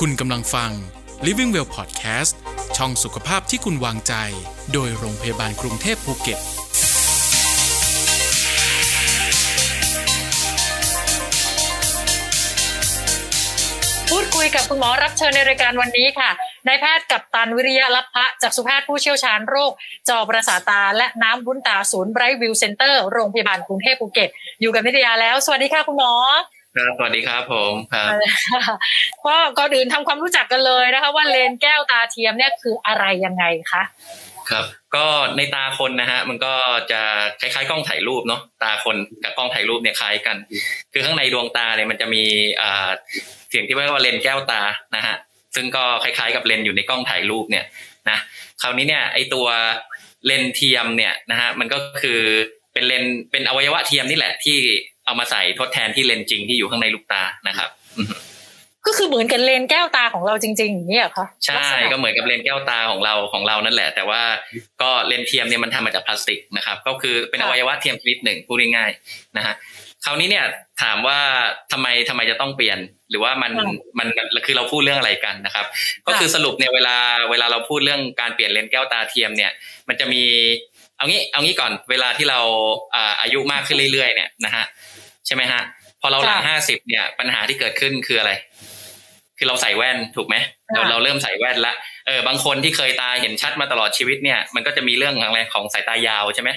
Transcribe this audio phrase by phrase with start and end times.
[0.00, 0.70] คุณกำลังฟัง
[1.26, 2.32] Living Well Podcast
[2.76, 4.14] ช่องสุขภาพที่คุณวางใจ
[4.72, 6.40] โดยโรงพยาบาลกรุงเทพภูเก็ต
[14.10, 16.30] พูดคุยกับคุณหมอรับเชิญในรายการวันนี้ค่ะ
[16.66, 19.72] นายแพทย์กับตันวิริยะลัพพะจักษุแพทย์ผู้เชี่ยวชาญโรค
[20.08, 24.28] จอประสาทตา และน้ำวุ้นตาศูนย์ Bright View Center โรงพยาบาลกรุงเทพภูเก็ต
[24.60, 26.12] อยู่กับนิตยาแล้ว สวัสดีค่ะคุณหมอ
[26.76, 28.10] ครับสวัสดีครับผมครับ
[29.26, 33.82] ก็ก่อนอื่นทำความรู้จักกันเลยนะคะ ว่าเลนส์แก้วตาเทียมเนี่ยคืออะไรยังไงคะ
[34.50, 34.64] ครับ
[34.94, 36.54] ก็ในตาคนนะฮะมันก็
[36.90, 37.00] จะ
[37.40, 40.36] คล้ายๆ กล้องถ่ายรูปเนาะตาคนกับกล้องถ่ายรูปเนี่ยคล้ายกัน
[40.92, 42.24] คือข้างในดวงตาเนี่ยมันจะมี
[42.60, 42.90] อ่า
[43.48, 44.62] สิ่งที่เรียกว่าเลนส์แก้วตา
[44.96, 45.16] นะฮะ
[45.54, 47.64] ซึ่งก็คล้ายๆ กับเลนส์อยู่ในกล้องถ่ายรูปเนี่ย
[48.10, 48.18] นะ
[48.62, 49.46] คราวนี้เนี่ยไอตัว
[50.26, 52.20] เลนส์เทียมเนี่ยนะฮะมันก็คือ
[52.72, 54.58] เป็นเลนส์เป็นอวัยวะเทียมนี่แหละที่
[55.12, 58.14] เอามาใส่ทดแทนที่เลนส์จริงที่อยู่ข้างในลูกตานะครับอือฮึ
[58.86, 64.22] ก็คือเหมือนกับเลนส์แก้วตาของเราจริงๆอย่างนี้เหรอคะใช่ลักษณะก็เหมือนกับเลนส์แก้วตาของเราของเรานั่นแหละ แต่ว่า
[64.82, 69.54] ก็เลนส์เทียมเนี่ยมันทำมาจากพลาสติกนะครับ ก็คือเป็นอวัยวะเทียมชนิดหนึ่งพูดง่ายๆนะฮะ
[70.04, 70.44] คราวนี้เนี่ย
[70.82, 71.18] ถามว่า
[71.72, 72.78] ทำไมทำไมจะต้องเปลี่ยน
[73.10, 73.52] หรือว่ามัน
[73.98, 75.66] มันมันคือเราพูดเรื่องอะไรกันนะครับ
[76.06, 76.96] ก็คือสรุปเนี่ยเวลา
[77.30, 79.52] เวลาเราพูดเรื่องการเปลี่ยนเลนส์แก้วตาเทียมเนี่ย
[79.88, 80.22] มันจะมี
[80.96, 82.40] เอางี้เอางี้ก่อนเวลาที่เรา
[82.94, 85.62] อ่าอายุมากขึ้นเรื่อยๆเนี่ยนะฮะใช่ไหมฮะ
[86.00, 88.32] พอเราหลังห้าสิบเนี่ย ปัญหาที่เกิดขึ้นคืออะไร
[89.38, 90.36] คือเราใส่แว่นถูกไหม
[90.72, 91.74] เราเราเริ่มใส่แว่นละ
[92.06, 96.50] เออบางคนที่เคยตาเห็นชัดมาตลอดชีวิตเนี่ย มันก็จะมีเรื่องอะไรของสายตายาวใช่ไหม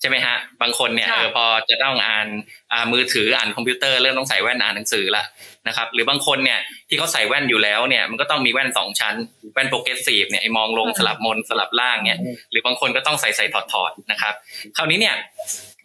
[0.00, 2.28] ใช่ไหมฮะ บางคนเนี่ยเออพอจะต้องอ่าน
[2.72, 5.24] อ่ามือถืออ่านคอมพิวเตอร์เริ่มต้องใส่แว่นอ่านหนังสือละ
[5.68, 6.58] นะครับ หรือบางคนเนี่ย
[6.88, 9.14] ที่เขาใส่แว่นอยู่แล้วเนี่ย มันก็ต้องมีแว่นสองชั้น
[9.52, 12.18] แว่น progressive เนี่ยไอ้มองลงสลับบนสลับล่างเนี่ย
[12.50, 14.34] หรือบางคนก็ต้องใส่ใส่ถอดถอดๆนะครับ
[14.76, 15.14] คราวนี้เนี่ย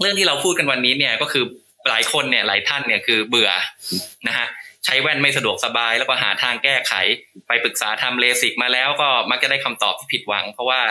[0.02, 1.44] เรื่องที่เราพูดกันวันนี้เนี่ยก็คือ
[1.90, 3.52] หลายคนเนี่ยหลายท่านเนี่ยคือเบื่อ
[4.28, 4.48] นะฮะ
[4.86, 6.94] ใช้แว่นไม่สะดวกสบาย แล้วก็หาทางแก้ไข
[7.48, 10.82] ไปปรึกษาทำเลสิกมาแล้วก็มักจะได้คำตอบที่ผิดหวัง เพราะว่า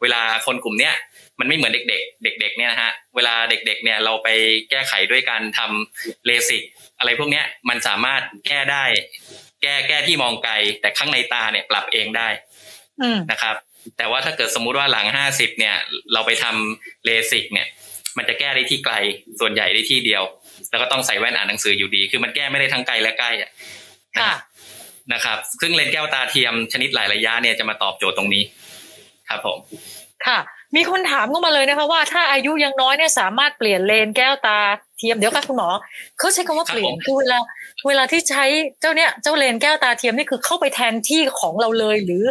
[0.00, 0.94] เวลาคนกลุ่มเนี้ย
[1.38, 4.28] มันไม่เหมือนเด็ก ๆ เด็ก ๆ เนี่ยนะฮะเวลาเด็ก ๆ เนี่ยเราไป
[4.70, 6.62] แก้ไขด้วยการทำเลสิก
[6.98, 8.84] อะไรพวกเนี้ยมันสามารถแก้ได้
[9.62, 12.28] แก้แก้ที่มองไกล แต่ข้างในตาเนี่ยปรับเองได้
[13.02, 13.56] อืมนะครับ
[13.96, 15.76] แต่ว่าถ้าเกิดสมมุติว่าหลังห้าสิบเนี่ย
[16.12, 17.68] เราไปทำเลสิกเนี่ย
[18.16, 18.94] มันจะแก้ได้ที่ไกล
[19.40, 20.22] ส่วนใหญ่ได้ที่เดียว
[20.70, 23.50] แล้วก็ต้องใส่แว่นอ่านหนังสืออยู่ดี คือมันแก้ไม่ได้ทั้งไกลและใกล้อะ
[24.18, 24.32] ค่ะ
[25.12, 28.42] นะครับ ซึ่งเลนส์แก้วตาเทียมชนิดหลายระยะเนี่ยจะมาตอบโจทย์ตรงนี้
[29.28, 29.58] ครับผม
[30.26, 30.38] ค่ะ
[30.76, 34.58] มีคนถามเข้ามาเลยนะคะว่าถ้าอายุยังน้อยเนี่ยสามารถเปลี่ยนเลนส์แก้วตา
[34.98, 35.68] เทียมเดี๋ยวค่ะคุณหมอ
[36.18, 37.38] เขาใช้คำว่าครับเปลี่ยนผมคือเวลา
[37.86, 38.44] เวลาที่ใช้
[38.80, 42.24] เจ้าเนี่ยเจ้าเลนส์แก้วตาเทียมนี่คือเข้าไปแทนที่ของเราเลยหรือ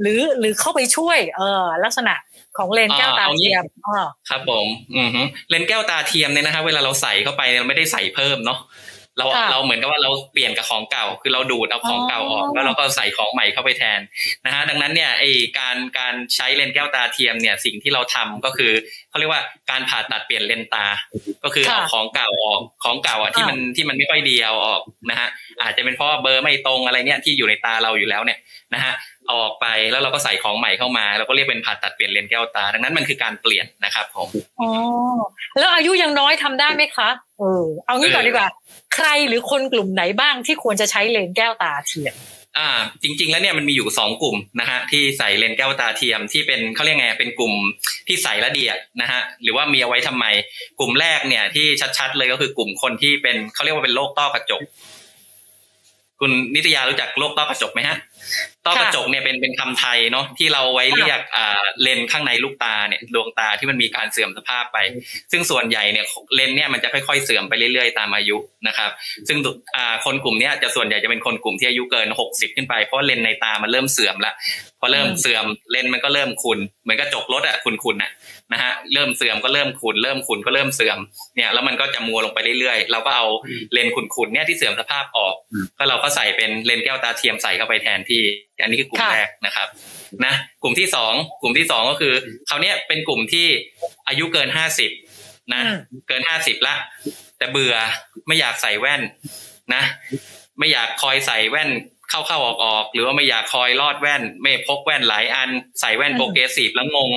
[0.00, 2.14] หรือหรือเข้าไปช่วย เออลักษณะ
[2.58, 4.66] ของเลนส์แก้วตาเทียมอ่าครับผม
[4.98, 8.58] อือฮึเลนส์แก้วตาเทียมเนี่ยนะฮะเวลาเราใส่เข้าไปเนี่ยเราไม่ได้ใส่เพิ่มเนาะ
[9.18, 14.00] เราค่ะเราเหมือนกับว่าเราเปลี่ยนกับของเก่า คือเราดูดเอาของเก่าออกอ๋อแล้วเราก็ใส่ของใหม่เข้าไปแทน
[14.44, 15.24] นะฮะดังนั้นเนี่ยไอ้
[15.58, 18.72] การการใช้เลนส์แก้วตาเทียมเนี่ยสิ่งที่เราทำก็คือ
[19.10, 20.86] เขาเรียกว่าการผ่าตัดเปลี่ยนเลนส์ตา
[21.44, 24.80] ก็คือเอาของเก่าออกของเก่าอะที่มันที่มันไม่ค่อยดีเอาออก
[25.10, 25.28] นะฮะ
[25.62, 28.38] อาจจะเป็นเพราะว่าเบอร์ไม่ตรงอะไรเนี่ยที่อยู่ในตาเราอยู่แล้วเนี่ย
[28.74, 28.94] นะฮะ
[29.26, 34.28] เอาออกไปแล้วเราก็ใส่ของใหม่เข้ามาเราก็เรียกเป็นผ่าตัดเปลี่ยนเลนส์แก้วตา ดังนั้นมันคือการเปลี่ยนนะครับผม
[34.60, 34.68] อ๋อ
[35.58, 37.08] แล้วอายุยังน้อยทำได้ไหมคะ
[37.38, 38.48] เออเอางี้ก่อนดีกว่า
[38.94, 42.14] ใครหรือคนกลุ่มไหนบ้างที่ควรจะใช้เลนส์แก้วตาเทียม
[42.58, 42.70] อ่า
[43.02, 47.54] จริง ๆ แล้วเนี่ยมันมีอยู่สองกลุ่มนะฮะที่ใส่เลนส์แก้วตาเทียมที่เป็นเขาเรียกไงเป็นกลุ่ม
[48.06, 50.24] ที่ใส่และเดียดนะฮะหรือว่ามีเอาไว้ทำไม
[50.78, 51.66] กลุ่มแรกเนี่ยที่
[51.98, 54.62] ชัดๆเลยก็คือกลุ่มคนที่เป็นเขาเรียกว่าเป็นโรคต้อกระจก
[56.20, 57.96] คุณนิตยารู้จักโรคต้อกระจกไหมฮะ
[58.66, 64.78] ต้อกระจกเนี่ยเป็นเป็นคำไทยเนาะที่เราไว้เรียกอ่าเลนส์ข้างในลูกตาเนี่ยดวงตาที่มันมีการเสื่อมสภาพไป
[65.32, 68.36] ซึ่งส่วนใหญ่เนี่ยเลนส์เนี่ยมันจะค่อยๆเสื่อมไปเรื่อยๆตามอายุ
[68.68, 68.90] นะครับ
[69.28, 69.38] ซึ่ง
[69.76, 74.32] อ่าคนกลุ่มเนี้ยจะส่วนใหญ่จะเป็นคนกลุ่มที่อายุเกินหกสิบขึ้นไปเพราะเลนส์ในตามันเริ่มเสื่อมละ
[74.80, 78.10] พอเริ่มอืมเสื่อมเลนส์มันก็เริ่มขุนเหมือนกระจกรถอะขุนๆน่ะ
[78.52, 80.98] นะฮะเริ่มเสื่อมก็เริ่มขุนเริ่มขุนก็เริ่มเสื่อม
[81.36, 83.26] เนี่ยแล้วมันก็จะมัวลงไปเรื่อยๆ เราก็เอา
[83.72, 85.34] เลนส์ขุนๆเนี่ยที่เสื่อมสภาพออก
[85.78, 88.13] ก็เราก็ใส่เป็นเลนส์แก้วตาเทียมใส่เข้าไปแทนที่
[88.62, 89.68] อันนี้คือกลุ่มค่ะแรกนะครับ
[90.24, 91.12] นะกลุ่มที่สอง
[91.42, 92.14] กลุ่มที่สองก็คือ
[92.48, 93.46] คราวเนี้ยเป็นกลุ่มที่
[94.08, 94.90] อายุเกินห้าสิบ
[95.52, 95.62] นะ
[96.08, 96.74] เกินห้าสิบละ
[97.38, 97.74] แต่เบื่อ
[98.26, 99.02] ไม่อยากใส่แว่น
[99.74, 99.82] นะ
[100.58, 101.70] ไม่อยากคอยใส่แว่น
[102.10, 105.48] เข้าเข้าออกออกหรือว่าไม่อยากคอยลอดแว่น ไม่พกแว่นหลายอัน
[105.80, 107.10] ใส่แว่นอืมโปรเกรสซีฟแล้วงง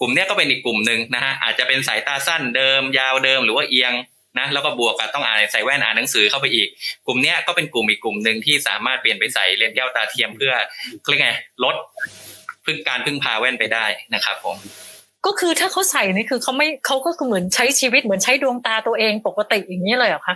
[0.00, 3.92] กลุ่มเนี้ยก็เป็นอีกกลุ่มหนึ่งนะฮะอาจจะเป็นสายตาสั้นเดิม ยาวเดิมหรือว่าเอียง
[4.38, 6.68] นะแล้วก็บวกกับต้องอ่านใส่แว่นอ่านหนังสือเข้าไปอีก
[7.06, 10.52] กลุ่มเนี้ยก็เป็นกลุ่มอีกกลุ่มหนึ่งที่สามารถเปลี่ยนไปใส่เลนส์แก้วตาเทียมเพื่อ
[11.00, 11.30] เขาเรียกไง
[11.64, 11.76] ลด
[12.64, 14.56] พึ่งการพึ่งพาแว่นไปได้นะครับผม
[15.26, 20.34] ก็คือถ้าเขาใส่นี่คือเขาไม่เขาก็คือเหมือนใช้ชีวิตเหมือนใช้ดวงตาตัวเองปกติอย่างนี้เลยเหรอคะ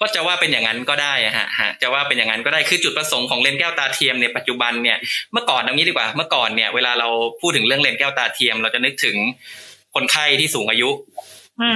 [0.00, 4.98] ก็จะว่าเป็นอย่างนั้นก็ได้ฮะฮะจะว่าเป็นอย่างนั้นก็ได้คือจุดประสงค์ของเลนส์แก้วตาเทียมเนี่ยปัจจุบันเนี่ย
[5.32, 7.08] เมื่อก่อนตรงนี้ดีกว่าเมื่อก่อนเนี่ยเวลาเรา
[7.40, 9.16] พูดถึงเรื่องเลนส์แก้วตาเทียม เราจะนึกถึง
[9.94, 10.90] คนไข้ที่สูงอายุ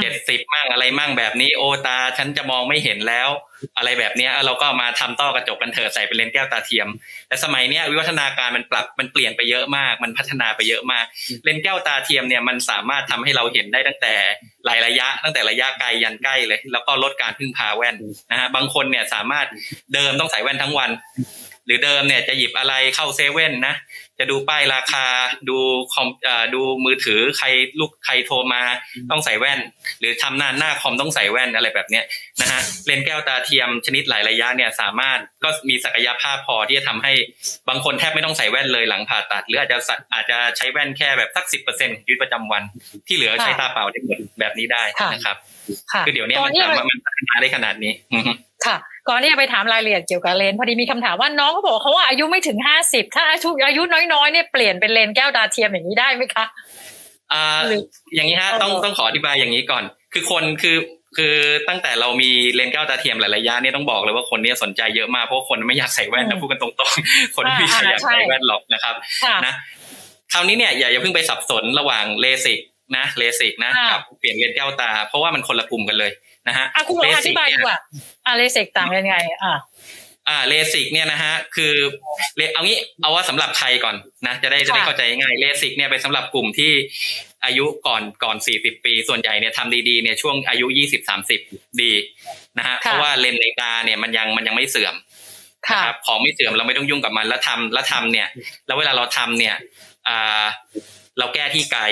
[0.02, 3.28] เจ็ดสิบมั่งอะไรมั่งแบบนี้โอตาฉันจะมองไม่เห็นแล้ว
[3.78, 6.88] อะไรแบบนี้เราก็มาทำต้อกระจกกันเถอะใส่เป็นเลนส์แก้วตาเทียม
[7.28, 11.04] แต่สมัยเนี้ยวิวัฒนาการมันปรับมันเปลี่ยนไปเยอะมาก มันพัฒนาไปเยอะมาก
[11.44, 14.14] เลนส์แก้วตาเทียมเนี่ยมันสามารถทำให้เราเห็นได้ตั้งแต่
[14.66, 17.96] หลายระยะ ตั้งแต่ระยะไกลยันใกล้เลย แล้วก็ลดการพึ่งพาแว่น
[18.30, 19.46] นะฮะบางคนเนี่ยสามารถ
[19.94, 20.90] เดิมต้องใส่แว่นทั้งวัน
[21.66, 23.74] หรือเดิมเนี่ยจะหยิบอะไรเข้าเซเว่นนะ
[24.18, 25.06] จะดูป้ายราคา
[25.48, 25.58] ดู
[25.92, 26.08] คอม
[26.54, 27.46] ดูมือถือใคร
[27.80, 28.62] ลูกใครโทรมา
[29.10, 29.60] ต้องใส่แว่น
[30.00, 32.04] หรือทำหน้าหน้าคอมต้องใส่แว่นอะไรแบบเนี้ย
[32.40, 37.12] นะฮะเลนแก้วตาเทียมชนิดหลายระยะเนี่ยสามารถก็มีศักยภาพพอที่จะทำให้
[37.68, 39.78] บางคนแทบไม่ต้องใส่แว่นเลยหลังผ่าตัด หรืออาจจะ
[40.14, 42.62] อาจจะใช้แว่นแค่แบบสักสิบเปอร์เซ็นต์ชีวิตประจำวัน
[43.06, 44.82] ที่เหลือใช้ตาเปล่าได้หมดแบบนี้ได้
[45.12, 45.36] นะครับ
[46.06, 47.92] คือเดี๋ยวนี้มันสามารถมันพัฒนาได้ขนาดนี้
[48.66, 48.76] ค่ะ
[49.08, 53.82] ก่อนที่จะไปถามรายละเอียดเกี่ยวกับเลนพอดีมีคำถามว่าน้องเขาบอกเขาว่าอายุไม่ถึงห้าสิบถ้าอายุอายุ
[54.12, 56.44] น้อยๆเนี่ยเปลี่ยนเป็นเลนแก้วดาเทียมอย่างนี้ได้ไหมคะ
[57.32, 57.44] อ่า
[58.14, 60.76] อย่างนี้ฮะต้องต้องขออธิบายอย่างนี้ก่อน คือคนคือ
[61.16, 61.36] คือ
[61.68, 68.94] ตั้งแต่เรามีเลนแก้วตาเทียมหลายระยะนี่ต้องบอกเลยว่าคนนี้สนใจเยอะมากเพราะคนไม่อยากใส่แว่นนะพูดกันตรงๆ คนไม่อยากใส่แว่นหรอกนะครับ
[69.46, 69.54] นะ
[70.32, 72.60] คราวนี้เนี่ยอย่าอย่าเพิ่งไปสับสนระหว่างเลสิก
[72.96, 76.10] นะเลสิกนะกับเปลี่ยนเลนส์แก้วตา เพราะว่ามันคนละกลุ่มกันเลย
[76.48, 77.76] นะฮะอะคุณหมออธิบายดีกว่า
[78.26, 79.40] อะเลสิกต่างกันยังไง อะ
[80.28, 81.74] อ่าเลสิกเนี่ยนะฮะคือ
[82.54, 83.96] เอางี้เอาว่าสำหรับใครก่อน
[84.26, 86.72] นะจะได้จะได้เข้าใจง่ายเลสิกเนี่ยเป็นสำหรับกลุ่มที่
[87.44, 91.40] อายุก่อนก่อนสี่สิบปี ส่วนใหญ่เนี่ยทำดีๆเนี่ยช่วงอายุยี่สิบสามสิบ
[91.80, 91.92] ดี
[92.58, 94.94] นะฮะเพราะว่าเลนส์ในตาเนี่ยมันยังมันยังไม่เสื่อม
[95.72, 98.28] นะครับของไม่เสื่อมเราไม่ต้องยุ่งกับมันแล้วทำแล้วทำเนี่ย
[98.66, 99.54] แล้วเวลาเราทำเนี่ย
[100.08, 100.44] อ่า
[101.18, 101.82] เราแก้ที่ไกล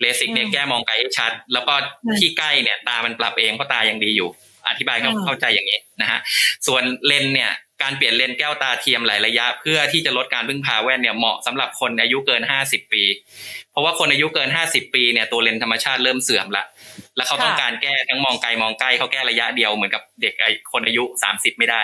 [0.00, 1.74] เลสิกเนี่ยแก้มองไกลให้ชัด แล้วก็
[2.18, 4.28] ที่ใกล้เนี่ยตามันปรับเองเพราะตายังดีอยู่
[4.68, 6.20] อธิบายเข้าใจอย่างนี้นะฮะ
[6.66, 7.52] ส่วนเลนเนี่ย
[7.82, 13.02] การเปลี่ยนเลนแก้วตาเทียมหลายระยะ เพื่อที่จะลดการพึ่งพาแว่นเนี่ยเหมาะสำหรับคนอายุเกินห้าสิบปี
[13.72, 16.64] เพราะว่าคนอายุเกินห้าสิบปีเนี่ยตัวเลนธรรมชาติเริ่มเสื่อมละ
[17.16, 21.82] แล้วเขาต้องการแก้ทั้งมองไกลมองใกล้เขาแก้ระยะเดียวเหมือนกับเด็กไอคนอายุสามสิบไม่ได้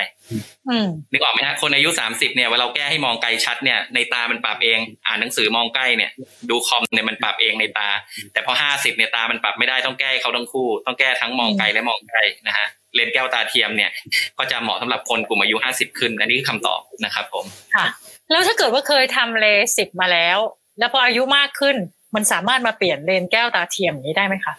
[1.12, 6.11] นึกออกไหมฮะคนอายุสามสิบเนี่ยเวลาเราแก้ให้มองไกลชัดเนี่ยในตามันปรับเอง อ่านหนังสือมองใกล้เนี่ย
[6.50, 7.89] ดูคอมเนี่ยมันปรับเองในตา
[8.33, 13.91] แต่พอห้าสิบเนี่ยตามันปรับไม่ได้ต้องแก้เขาทั้งคู่ ต้องแก้ทั้งมองไกลและมองใกล้นะฮะ เลนแก้วตาเทียมเนี่ย
[14.39, 17.44] ก็จะเหมาะสำหรับคนกลุ่มอายุห้าสิบขึ้นอันนี้คือคำตอบนะครับผม
[17.75, 17.87] ค่ะ
[18.31, 19.47] แล้วถ้าเกิดว่าเคยทำเล
[19.77, 20.39] สิกมาแล้ว
[20.79, 21.77] แล้วพออายุมากขึ้น
[22.15, 24.55] มันสามารถมาเปลี่ยนเลนแก้วตาเทียมนี้ได้ไหมคะ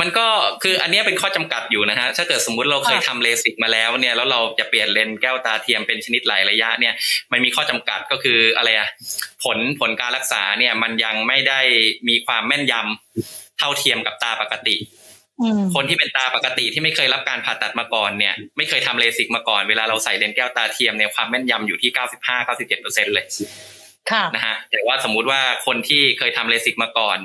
[0.00, 0.26] มันก็
[0.62, 6.94] คืออันนี้เป็นข้อจำกัดอยู่นะฮะถ้าเกิดสมมุติเราเคยทำเลสิกมาแล้วเนี่ยแล้วเราจะเปลี่ยนเลนแก้วตาเทียมเป็นชนิดหลายระยะเนี่ย
[7.32, 8.88] มันมีข้อจำกัดก็คืออะไรอะ
[9.44, 11.60] ผลผลการรักษาเนี่ยมันยังไม่ได้
[12.08, 14.76] มีความแม่นยำเท่าเทียมกับตาปกติ
[15.74, 23.24] คนที่เป็นตาปกติที่ไม่เคยรับการผ่าตัดมาก่อนเนี่ย ไม่เคยทำเลสิกมาก่อนเวลาเราใส่เลนแก้วตาเทียมเนี่ยความแม่นยำอยู่ที่เก้าสิบห้าเก้าสิบเจ็ดเปอร์เซ็นเลย
[24.34, 27.18] นะฮะแต่ว่าสมมุติว่าคนที่เคยทำเลสิกมาก่อน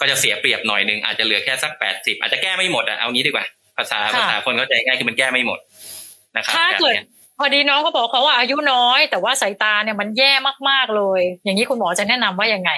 [0.00, 5.58] ก็จะเสียเปรียบหน่อยหนึ่งอาจจะเหลือแค่สักแปดสิบอาจจะแก้ไม่หมดอะเอางี้ดีกว่า ภาษาภาษาคนเข้าใจง่ายคือมันแก้ไม่หมด
[6.36, 6.94] นะครับถ้าเกิด
[7.38, 10.32] พอดีน้องเขาบอกเขาว่าอายุน้อย แต่ว่าสายตาเนี่ยมันแย่
[10.68, 12.70] มากๆเลย อย่างนี้คุณหมอจะแนะนำว่ายังไง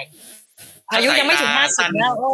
[0.93, 2.33] อายุยังไม่ถึงห้าสิบแล้วโอ้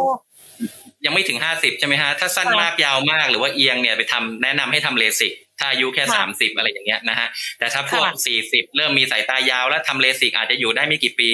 [1.05, 7.27] ยังไม่ถึงห้าสิบใช่ไหมฮะถ้าสั้นมากยาวมากหรือว่าเอียงเนี่ยไปทำแนะนำให้ทำเลสิกถ้าอายุแค่สามสิบอะไรอย่างเงี้ยนะฮะ
[7.59, 11.29] แต่ถ้าพวกสี่สิบเริ่มมีสายตายาวแล้วทำเลสิกอาจจะอยู่ได้ไม่กี่ปี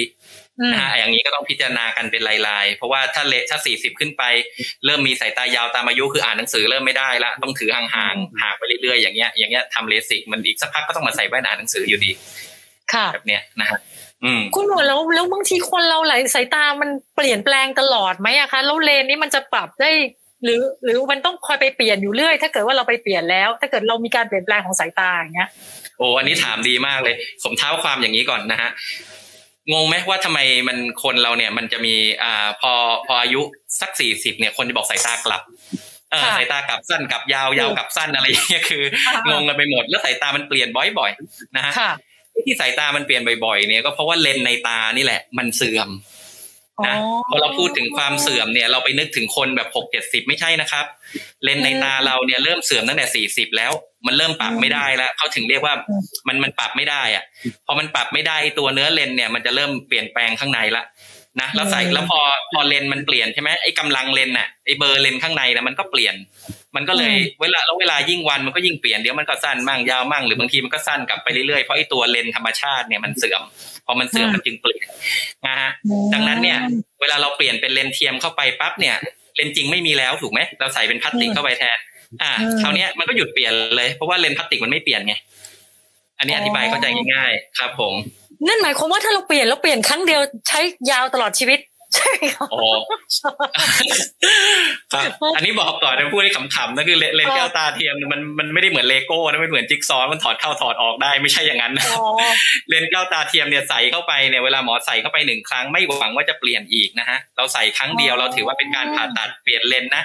[0.72, 4.22] นะฮะอย่างนี้ก็ต้องพิจารณากันเป็นลายๆ เพราะว่าถ้าเลถ้าสี่สิบขึ้นไป
[4.84, 12.10] เริ่มมีสายตายาวตามอายุคืออ่านหนังสือเริ่มไม่ได้ละต้องถือห่างๆห่างไปเรื่อยๆอย่างเงี้ยอย่างเงี้ยทำเลสิกมันอีกสักพักก็ต้องมาใส่แว่นอ่านหนังสืออยู่ดี
[12.92, 13.78] ค่ะแบบเนี้ยนะฮะ
[14.56, 19.90] คุณหมอแล้วแล้วบางทีคนเราหลายสายตามันเปลี่ยนแปลงตลอดไหมอะคะแล้วเลนนี้มันจะปรับได้
[20.44, 25.48] หรือ หรือมันต้องคอยไปเปลี่ยนอยู่เรื่อย ถ้าเกิดว่าเราไปเปลี่ยนแล้ว ถ้าเกิดเรามีการเปลี่ยนแปลงของสายตาอย่างเงี้ย
[25.98, 28.70] โอ้อันนี้ถามดีมากเลย ผมเท้าความอย่างนี้ก่อนนะฮะ
[29.72, 30.38] งงไหมว่าทำไม
[30.68, 32.72] มันคนเราเนี่ย มันจะมีอ่าพอ
[33.06, 33.40] พออายุ
[33.80, 35.42] สักสี่สิบเนี่ย คนจะบอกสายตากลับ
[36.10, 38.84] เออสายตากลับสั้นกลับยาวยาวกลับสั้นอะไรอย่างเงี้ยคือ
[39.30, 41.72] งงกันไปหมดแล้วสายตามันเปลี่ยนบ่อยๆนะฮะ
[42.46, 45.88] ที่สายตามันเปลี่ยนบ่อยๆเนี่ยก็เพราะว่าเลนในตานี่แหละ มันเสื่อม
[46.86, 46.96] นะ
[47.30, 50.84] พอเราพูดถึงความเสื่อมเนี่ย เราไปนึกถึงคนแบบหกเจ็ดสิบไม่ใช่นะครับ
[51.44, 53.72] เลนในตาเราเนี่ยเริ่มเสื่อมตั้งแต่สี่สิบแล้ว
[54.06, 55.74] มันเริ่มปรับไม่ได้แล้วเขาถึงเรียกว่า
[56.28, 57.24] มันมันปรับไม่ได้อะ
[57.66, 60.84] พอมันปรับไม่ได้ตัวเนื้อเลนเนี่ย มันจะเริ่มเปลี่ยนแปลงข้างในละ
[61.40, 62.20] นะแล้วใส่แล้วพอ
[62.52, 66.14] พอเลนมันเปลี่ยนใช่ไหมไอ้กำลังเลนน่ะไอ้เบอร์เลนข้างในนะมันก็เปลี่ยน
[66.76, 73.42] มันก็เลยเวลาแล้วเวลายิ่งวันมันก็ยิ่งเปลี่ยนเดี๋ยวมันก็สั้นมั่งยาวมั่งหรือบางทีมันก็สั้นกลับไปเรื่อยๆเพราะไอ้ตัวเลนธรรมชาติเนี่ยมันเสื่อม
[73.86, 74.86] พอมันเสื่อมมันจึงเปลี่ยน
[75.46, 75.70] นะฮะ
[76.14, 76.58] ดังนั้นเนี่ย
[77.00, 78.96] เวลาเราเปลี่ยนเป็นเลนส์เทียมเข้าไปปั๊บเนี่ย
[79.36, 81.78] เลนส์จริงไม่มีแล้วถูกไหมเราใส่เป็นพลาสติกเข้าไปแทน
[82.22, 85.14] อ่าอืมคราวเนี้ยมันก็หยุดเปลี่ยนเลยเพราะว่าเลนส์พลาสติกมันไม่เปลี่ยนไง
[86.18, 87.94] อันนี้อ๋ออธิบายเข้าใจง่ายๆครับผม
[88.46, 91.60] นั่นหมายความว่าถ้าเราเปลี่ยนเราเปลี่ยนครั้งเดียวใช้ยาวตลอดชีวิต
[91.96, 92.60] ใช่ไหมคะโอ้
[94.92, 102.06] ครับอันนี้บอกก่อนนะพูดให้ขำๆนะคือเลเลนส์แก้วตาเทียมมันมันไม่ได้เหมือนเลโก้นะไม่เหมือนจิ๊กซอว์มันถอดเข้าถอดออกได้ไม่ใช่อย่างนั้นนะอ๋อ
[102.68, 110.04] เลนส์แก้วตาเทียมเนี่ยใส่เข้าไปเนี่ยเวลาหมอใส่เข้าไปหนึ่งครั้งไม่หวังว่าจะเปลี่ยนอีกนะฮะเราใส่ครั้งเดียวเราถือว่าเป็นการผ่าตัดเปลี่ยนเลนส์นะ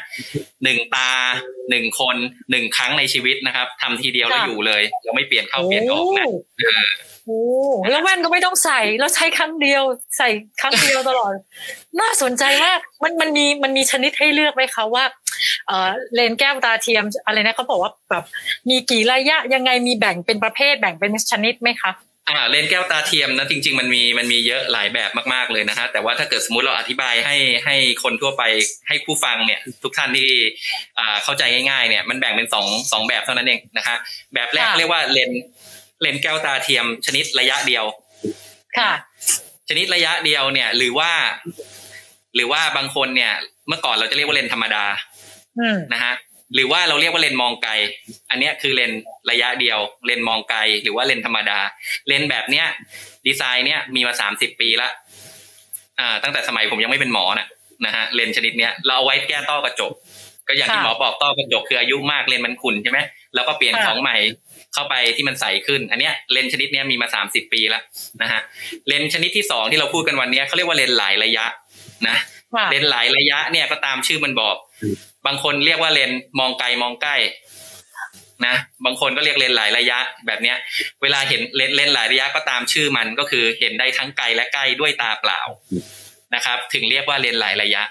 [0.63, 1.09] หนึ่งตา
[1.69, 2.15] หนึ่งคน
[2.51, 6.25] หนึ่งครั้งในชีวิตนะครับทำทีเดียวแล้วอยู่เลยเราไม่เปลี่ยนเข้าเปลี่ยนออกนะ
[6.59, 7.16] เออโอ้
[7.91, 9.83] แล้วแว่นก็ไม่ต้องใส่แล้วใช้ครั้งเดียว
[10.17, 10.29] ใส่
[10.61, 11.33] ครั้งเดียวตลอด
[12.01, 15.03] น่าสนใจมากมันมันมีมันมีชนิดให้เลือกไหมคะว่า
[15.67, 18.23] เออเลนส์แก้วตาเทียมอะไรนะเขาบอกว่าแบบ
[18.69, 21.91] มีกี่ระยะยังไงมีแบ่งเป็นประเภทแบ่งเป็นชนิดไหมคะ
[22.29, 28.43] อ่าเลนส์แก้วตาเทียมนะจริง ๆ มันมีมันมีเยอะหลายแบบมากๆเลยนะฮะแต่ว่าถ้าเกิดสมมติเราอธิบายให้ให้คนทั่วไป
[28.87, 30.29] ให้ผู้ฟังเนี่ยทุกท่านที่
[30.99, 33.95] อ่าเข้าใจง่ายๆเนี่ยมันแบ่งเป็นสองสองแบบเท่านั้นเองนะคะ
[34.33, 35.43] แบบแรกค่ะเรียกว่าเลนส์
[36.01, 37.85] เลนส์แก้วตาเทียมชนิดระยะเดียว
[38.77, 38.91] ค่ะ
[39.69, 41.11] ชนิดระยะเดียวเนี่ย หรือว่า
[42.35, 43.33] หรือว่าบางคนเนี่ย
[43.67, 44.83] เมื่อก่อนเราจะเรียกว่าเลนส์ธรรมดา
[45.59, 46.13] อืมนะฮะ
[46.55, 47.71] หรือว่าเราเรียกว่าเลนส์มองไกล
[48.29, 49.01] อันเนี้ยคือเลนส์
[49.31, 51.59] ระยะเดียว เลนส์มองไกล หรือว่าเลนส์ธรรมดา
[52.07, 52.65] เลนส์แบบเนี้ย
[53.27, 54.89] ดีไซน์เนี้ยมีมาสามสิบปีละ
[55.99, 57.47] อ่า ตั้งแต่สมัยผมยังไม่เป็นหมอน่ะ
[57.85, 59.91] นะฮะเลนส์ชนิดเนี้ยเราเอาไว้แก้ต้อกระจก
[60.47, 62.99] ก็อย่างที่ค่ะหมอบอกต้อกระจกคืออายุมากเลนส์มันขุ่นใช่ไหม
[63.35, 64.15] แล้วก็เปลี่ยนค่ะของใหม่
[64.77, 67.83] เข้าไปที่มันใสขึ้น อันเนี้ยเลนส์ชนิดเนี้ยมีมาสามสิบปีแล้ว
[68.21, 68.41] นะฮะ
[68.87, 71.45] เลนส์ชนิดที่สองที่เราพูดกันวันเนี้ยเขาเรียกว่าเลนส์หลายระยะ
[72.07, 72.17] นะ
[72.55, 74.55] ค่ะเลนส์หลายระยะเนี่ยก็ตามชื่อมันบอก
[75.25, 77.15] บางคนเรียกว่าเลนส์มองไกลมองใกล้
[78.45, 78.55] นะ
[78.85, 80.57] บางคนก็เรียกเลนส์หลายระยะแบบเนี้ย
[81.01, 85.41] เวลาเห็นเลนส์เลนส์หลายระยะก็ตามชื่อมันก็คือเห็นได้ทั้งไกลและใกล้ด้วยตาเปล่า
[86.35, 87.83] นะครับ ถึงเรียกว่าเลนส์หลายระยะ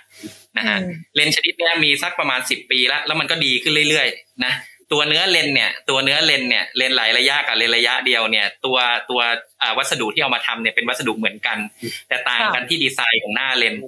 [0.58, 4.52] นะฮะอืมเลนส์ชนิดเนี้ยมีสักประมาณสิบปีแล้วแล้วมันก็ดีขึ้นเรื่อยๆนะ
[4.92, 8.76] ตัวเนื้อเลนส์เนี่ยตัวเนื้อเลนส์เนี่ยเลนส์หลายระยะกับเลนส์ระยะเดียวเนี่ยตัว
[9.10, 9.20] ตัว
[9.62, 11.58] อ่าวัสดุที่เอามาทำเนี่ยเป็นวัสดุเหมือนกัน
[12.08, 13.82] แต่ต่างกันที่ดีไซน์ของหน้าเลนส์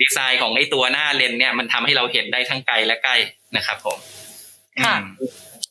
[0.00, 3.16] ดีไซน์ของไอ้ตัวหน้าเลนส์เนี่ยมันทำให้เราเห็นได้ทั้งไกลและใกล้
[3.56, 3.98] นะครับผม
[4.84, 5.30] ค่ะอืม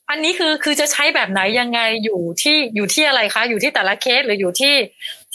[0.09, 4.75] อันนี้คือคือจะใช้แบบไหนยังไงอยู่ที่อยู่ที่อะไรคะ อยู่ที่แต่ละเคสหรืออยู่ที่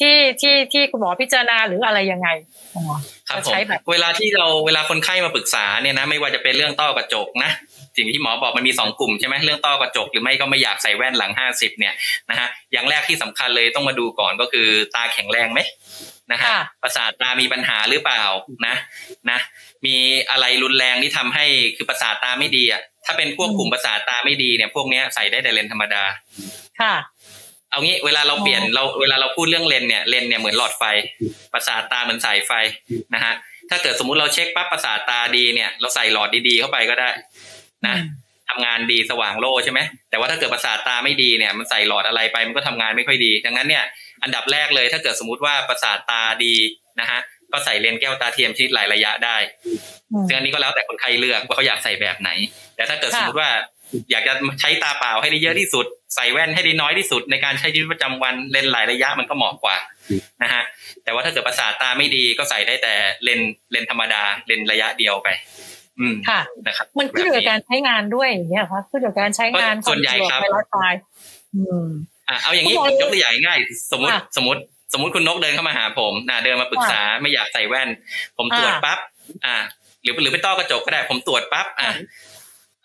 [0.00, 2.28] ที่ที่ที่คุณหมอพิจารณาหรืออะไรยังไง
[2.76, 2.82] อ๋อ
[3.28, 7.50] ครับจะผมใช้แบบเวลาที่เราเวลาคนไข้มาปรึกษาเนี่ยนะ ไม่ว่าจะเป็นเรื่องต้อกระจกนะ
[7.98, 11.94] สิ่งที่หมอบอกมันมีสองกลุ่มใช่ไหมเรื่องต้อกระจกหรือไม่ก็ไม่อยากใส่แว่นหลังห้าสิบเนี่ย
[12.30, 15.60] นะฮะอย่างแรกที่สำคัญเลยต้องมาดูก่อนก็คือตาแข็งแรงไหม
[16.32, 18.22] นะฮะค่ะประสาทตามีปัญหาหรือเปล่า
[18.66, 18.74] นะ
[19.30, 19.38] นะ
[19.86, 19.96] มี
[20.30, 21.44] อะไรรุนแรงที่ทำให้
[21.76, 26.02] คือประสาทตาไม่ดีอะถ้าเป็นพวกกลุ่มประสาทตาไม่ดีเนี่ย พวกเนี้ยใส่ได้แต่เลนส์ธรรมดา
[26.80, 26.94] ค่ะ
[27.70, 30.84] เอางี้เวลาเราเปลี่ยนอ๋อเราเวลาเราพูดเรื่องเลนส์เนี่ยเลนส์เนี่ยเหมือนหลอดไฟ
[31.52, 32.52] ประสาทตาเหมือนสายไฟ
[33.14, 33.34] นะฮะ
[33.70, 37.10] ถ้าเกิดสมมุติเราเช็คปั๊บประสาทตาดีเนี่ย เราใส่หลอดดีๆเข้าไปก็ได้
[37.86, 38.06] นะอืม
[38.50, 39.80] ทำงานดีสว่างโล่ใช่ไหม
[40.10, 43.84] แต่ว่าถ้าเกิดประสาทตาไม่ดีเนี่ยมันใส่หลอดอะไรไปมันก็ทำงานไม่ค่อยดี ดังนั้นเนี่ย
[44.22, 46.54] อันดับแรกเลยถ้าเกิดสมมติว่าประสาทตาดี
[47.00, 47.18] นะฮะ
[47.52, 49.36] ก็ใส่เลนส์แก้วตาเทียมชนิดหลายระยะได้
[50.12, 52.30] อืมซึ่งอันนี้ก็แล้วแต่คนไข้เลือกว่าเขาอยากใส่แบบไหน
[52.76, 53.50] แต่ถ้าเกิดค่ะสมมติว่า
[54.10, 59.76] อยากจะใช้ตาเปล่าให้ได้เยอะที่สุด ใส่แว่นให้ได้น้อยที่สุด ในการใช้ชีวิตประจำวันเลนส์หลายระยะมันก็เหมาะกว่า
[60.42, 60.62] นะฮะ
[61.04, 62.94] แต่ว่าถ้าเกิดประสาทตาไม่ดีก็ใส่ได้แต่
[63.24, 65.77] เลนส์เลนส์ธรรมดาเลนส์ระยะเดียวไปอืม
[66.28, 71.00] ค่ะนะครับมันขึ้นอยู่กับการใช้งานด้วยอย่างเงี้ยค่ะขึ้นอยู่กับการใช้งานส่วนใหญ่ครับความสะดวกในไลฟ์สไตล์
[71.54, 71.86] อืม
[72.28, 73.58] อะเอาอย่างนี้คุณหมอยกตัวอย่างง่าย
[73.92, 74.60] สมมติค่ะสมมติ
[74.92, 77.88] สมมติคุณนกเดินเข้ามาหาผมนะเดินมาปรึกษาไม่อยากใส่แว่น
[78.36, 78.98] ผมตรวจอ่าปั๊บ
[79.44, 79.56] อ่า
[80.02, 81.90] หรือหรือเป็นต้อกระจกก็ได้ ผมตรวจปั๊บอ่า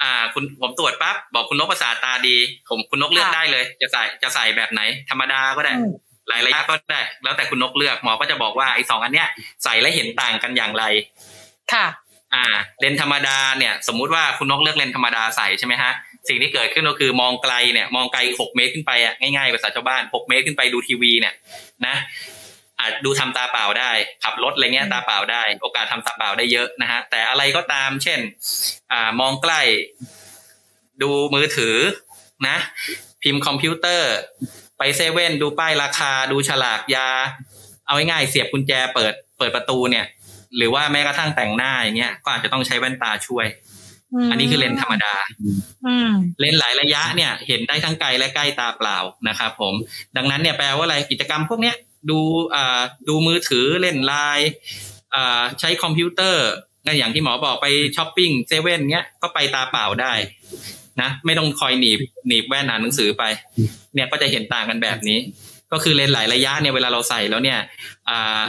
[0.01, 2.35] อ่า คุณผมตรวจปั๊บบอกคุณนกประสาทตาดี
[2.69, 5.93] ผมคุณนกเลือกค่ะได้เลย จะใส่จะใส่แบบไหน ธรรมดาก็ได้อืม
[6.29, 9.27] หลายระยะก็ได้ แล้วแต่คุณนกเลือกหมอก็จะบอกว่าไอ้สองอันเนี้ย
[9.63, 10.83] ใส่แล้วเห็นต่างกันอย่างไร
[11.73, 11.85] ค่ะ
[12.33, 12.45] อ่า
[12.79, 15.91] เลนส์ธรรมดาเนี่ยสมมุติว่าคุณนกเลือกเลนส์ธรรมดาใส่ใช่ไหมฮะ
[16.27, 21.33] สิ่งที่เกิดขึ้นก็คือมองไกลเนี่ยมองไกลหกเมตรขึ้นไปอะง่ายๆภาษาชาวบ้านหกเมตรขึ้นไปดูทีวีเนี่ย
[21.85, 21.95] นะ
[22.79, 23.91] อาจดูทำตาเปล่าได้
[24.23, 28.19] ขับรถอะไรเงี้ยตาเปล่าได้ โอกาสทำตาเปล่าได้เยอะนะฮะแต่อะไรก็ตาม เช่น
[28.91, 29.61] อ่ามองใกล้
[31.01, 31.77] ดูมือถือ
[32.47, 32.57] นะ
[33.23, 34.13] พิมพ์คอมพิวเตอร์
[34.77, 37.09] ไปเซเว่นดูป้ายราคา ดูฉลากยา
[37.85, 40.05] เอาง่ายๆเสียบกุญแจเปิดเปิดประตูเนี่ย
[40.57, 43.47] หรือว่าแม้กระทั่งแต่งหน้าอย่างเงี้ยก็อาจจะต้องใช้แว่นตาช่วย
[44.31, 45.13] อันนี้คือเลนส์ธรรมดา
[45.85, 49.73] อืมเลนส์หลายระยะเนี่ย เห็นได้ทั้งไกลและใกล้ตาเปล่านะครับผม
[50.17, 51.75] ดังนั้นเนี่ยแปลว่าอะไรกิจกรรมพวกเนี้ย
[52.09, 52.19] ดู
[52.55, 54.49] อ่าดูมือถือเล่นไลน์
[55.15, 56.47] อ่าใช้คอมพิวเตอร์
[56.85, 60.13] งั้นอย่างที่หมอบอกไปช้อปปิ้งเซเว่นเนี้ยก็ไปตาเปล่าได้
[61.01, 63.23] นะไม่ต้องคอยหนีบหนีบแว่นอ่านหนังสือไป
[63.95, 65.17] เนี่ยก็จะเห็นต่างกันแบบนี้
[65.71, 67.59] ก็คือเลนส์หลายระยะเนี่ยเวลาเราใส่แล้วเนี่ย
[68.09, 68.41] อ่า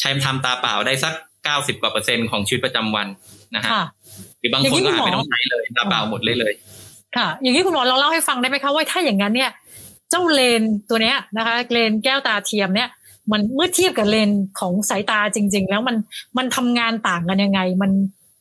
[0.00, 3.06] ใช้ทำตาเปล่าได้สัก เก้าสิบกว่าเปอร์เซ็นต์ของชีวิตประจำวัน
[3.54, 3.84] นะฮะค่ะ
[4.40, 6.52] หรือบางคนก็อาจไม่ต้องใช้เลยตาเปล่าหมดเลยเลย
[7.16, 9.50] ค่ะ อย่างนี้คุณหมอเราเล่าให้ฟังได้ไหมคะว่าถ้าอย่างนั้นเนี่ย
[10.10, 12.88] เจ้าเลนส์ตัวเนี้ยนะคะ เลนส์แก้วตาเทียมเนี่ย
[13.30, 14.30] มันเมื่อเทียบกับเลนส์
[14.60, 15.96] ของสายตาจริง ๆ แล้วมัน
[16.38, 17.90] มันทำงานต่างกันยังไง มัน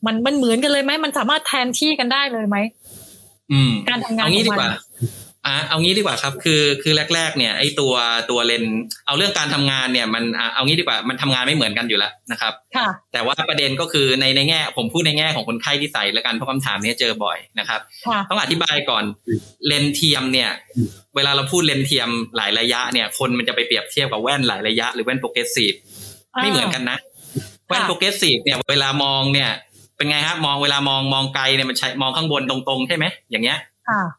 [0.06, 2.58] มันมันเหมือนกันเลยไหมมันสามารถแทนที่กันได้เลยไหม
[3.52, 4.72] อืมการทำงานเอางี้ของดีกว่ามัน
[5.46, 7.94] อะเอางี้ดีกว่าครับ คือคือแรก ๆ เนี่ยไอ้ตัว
[8.30, 19.04] ตัวเลนส์เอาเรื่องการทำงานเนี่ยมันอะเอางี้ดีกว่ามันทำงานไม่เหมือนกันอยู่แล้วนะครับค่ะแต่ว่าประเด็นก็คือในในแง่ ผมพูดในแง่ของคนไข้ที่ใส่แล้วกันเพราะคำถามเนี้ยเจอบ่อยนะครับค่ะต้องอธิบายก่อน
[19.68, 20.50] เลนส์เทียมเนี่ย
[21.16, 25.74] เวลาเราพูดเลนส์เทียมหลายระยะเนี่ย คนมันจะไปเปรียบเทียบกับแว่นหลายระยะหรือแว่น progressive
[26.42, 26.98] ไม่เหมือนกันนะ
[27.68, 29.50] แว่น progressive เนี่ยเวลามองเนี่ย
[29.98, 33.71] เป็นไงฮะมองเวลามองมองไกลเนี่ยมันใช้มองข้างบนตรงๆใช่ไหมอย่างเงี้ยค่ะ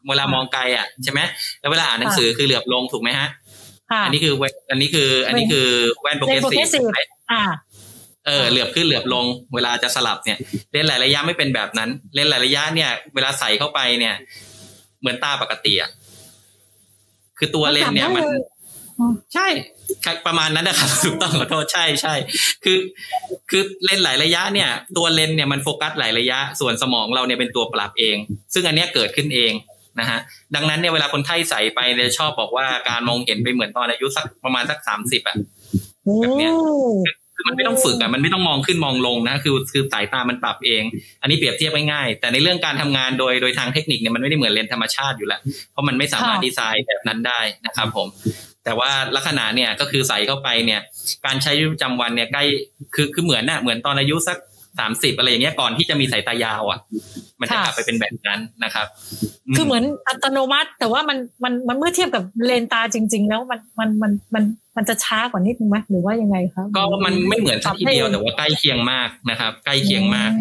[0.07, 1.19] เวลามองไกลอะใช่ไหม
[1.59, 3.29] แล้วเวลาอ่านหนังสือคือเหลือบลงถูกไหมฮะ
[3.91, 5.67] ค่ะอันนี้คือเวอันนี้คือ อันนี้คือ
[6.01, 6.87] แว่นโปรเกรสซีฟ progressive
[7.31, 7.43] อ่า
[8.25, 9.25] เออเหลือบขึ้นเหลือบลง
[9.55, 10.37] เวลาจะสลับเนี่ย
[10.71, 14.15] เลนส์หลายระยะไม่เป็นแบบนั้น เลนส์หลายระยะเนี่ย เวลาใส่เข้าไปเนี่ย
[14.99, 15.89] เหมือนตาปกติอะ
[17.37, 18.25] คือตัวเลนส์เนี่ยมัน
[19.33, 19.72] ใช่ครับ
[20.27, 22.13] ประมาณนั้นนะครับถูกต้องขอโทษใช่ใช่
[22.63, 22.77] คือ
[23.49, 28.17] คือเลนส์หลายระยะเนี่ย ตัวเลนส์เนี่ยมันโฟกัสหลายระยะ ส่วนสมองเราเนี่ยเป็นตัวปรับเอง
[28.53, 29.53] ซึ่งอันเนี้ยเกิดขึ้นเอง
[29.99, 30.19] นะฮะ
[30.55, 35.37] ดังนั้นเนี่ยเวลาคนไข้ใส่ไปเนี่ยชอบบอกว่าการมองเห็นไปเหมือนตอนอายุสักประมาณสักสามสิบอะ
[36.03, 36.53] โอ้แบบเนี้ย
[37.35, 40.83] คือมันไม่ต้องฝึกอะมันไม่ต้องมองขึ้นมองลงนะคือคือสายตามันปรับเอง
[41.21, 48.07] อันนี้เปรียบเทียบง่ายๆแต่ในเรื่องการทำงานโดยโดยทางเทคนิคเนี่ยมันไม่ได้เหมือนเลนส์ธรรมชาติอยู่แล้วเพราะมันไม่สามารถดีไซน์แบบนั้นได้นะครับผม
[48.65, 50.81] แต่ว่าลักษณะเนี่ยก็คือใส่เข้าไปเนี่ย
[51.25, 52.43] การใช้ชีวิตประจำวันเนี่ยใกล้
[52.95, 54.37] คือคือเหมือนน่ะเหมือนตอนอายุสัก
[54.79, 56.79] สามสิบอะไรอย่างเงี้ยก่อนที่จะมีสายตายาวอะ
[57.39, 58.87] มันจะกลับไปเป็นแบบนั้นนะครับ
[59.55, 64.43] คือเหมือนอัตโนมัติ แต่ว่ามันมันมันเมื่อเทียบกับเลนตาจริง ๆ แล้วมันมันมันมัน
[64.77, 70.31] มันจะช้ากว่านิดนึงไหมหรือว่ายังไงครับก็มันไม่เหมือนสักทีเดียวแต่ว่าใกล้เคียงมากนะครับ ใกล้เคียงมาก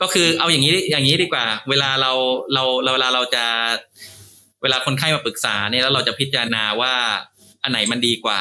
[0.00, 2.12] ก็คือเอาอย่างนี้อย่างนี้ดีกว่า เวลาเรา
[2.54, 3.44] เราเราเวลาเราจะ
[4.62, 6.92] เวลาคนไข้มาปรึกษาเนี่ยแล้วเราจะพิจารณาว่า
[7.62, 8.38] อันไหนมันดีกว่า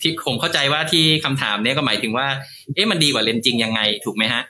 [0.00, 2.26] ที่ผมเข้าใจว่าที่คำถามเนี้ยก็หมายถึงว่า
[2.74, 4.42] เอ๊ะมันดีกว่าเลนส์จริงยังไงถูกไหมฮะ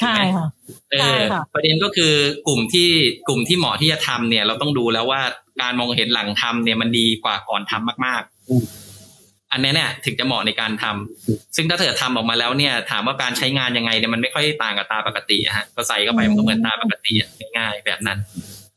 [0.00, 0.46] ใช่ค่ะ
[0.92, 2.12] เอใช่อค่ะประเด็นก็คือ
[2.48, 2.88] กลุ่มที่
[3.28, 5.20] กลุ่มที่เหมาะที่จะทำเนี่ย เราต้องดูแล้วว่า
[5.62, 18.18] การมองเห็นหลังทำเนี่ยมันดีกว่าก่อนทำมากๆ อันนี้เนี่ยถึงจะเหมาะในการทำซึ่งถ้าเธอทำออกมาแล้วเนี่ย ถามว่าการใช้งานยังไงเนี่ยมันไม่ค่อยต่างกับตาปกติอะฮะก็ใส่เข้าไปมันก็เหมือนตาปกติอะง่ายๆแบบนั้น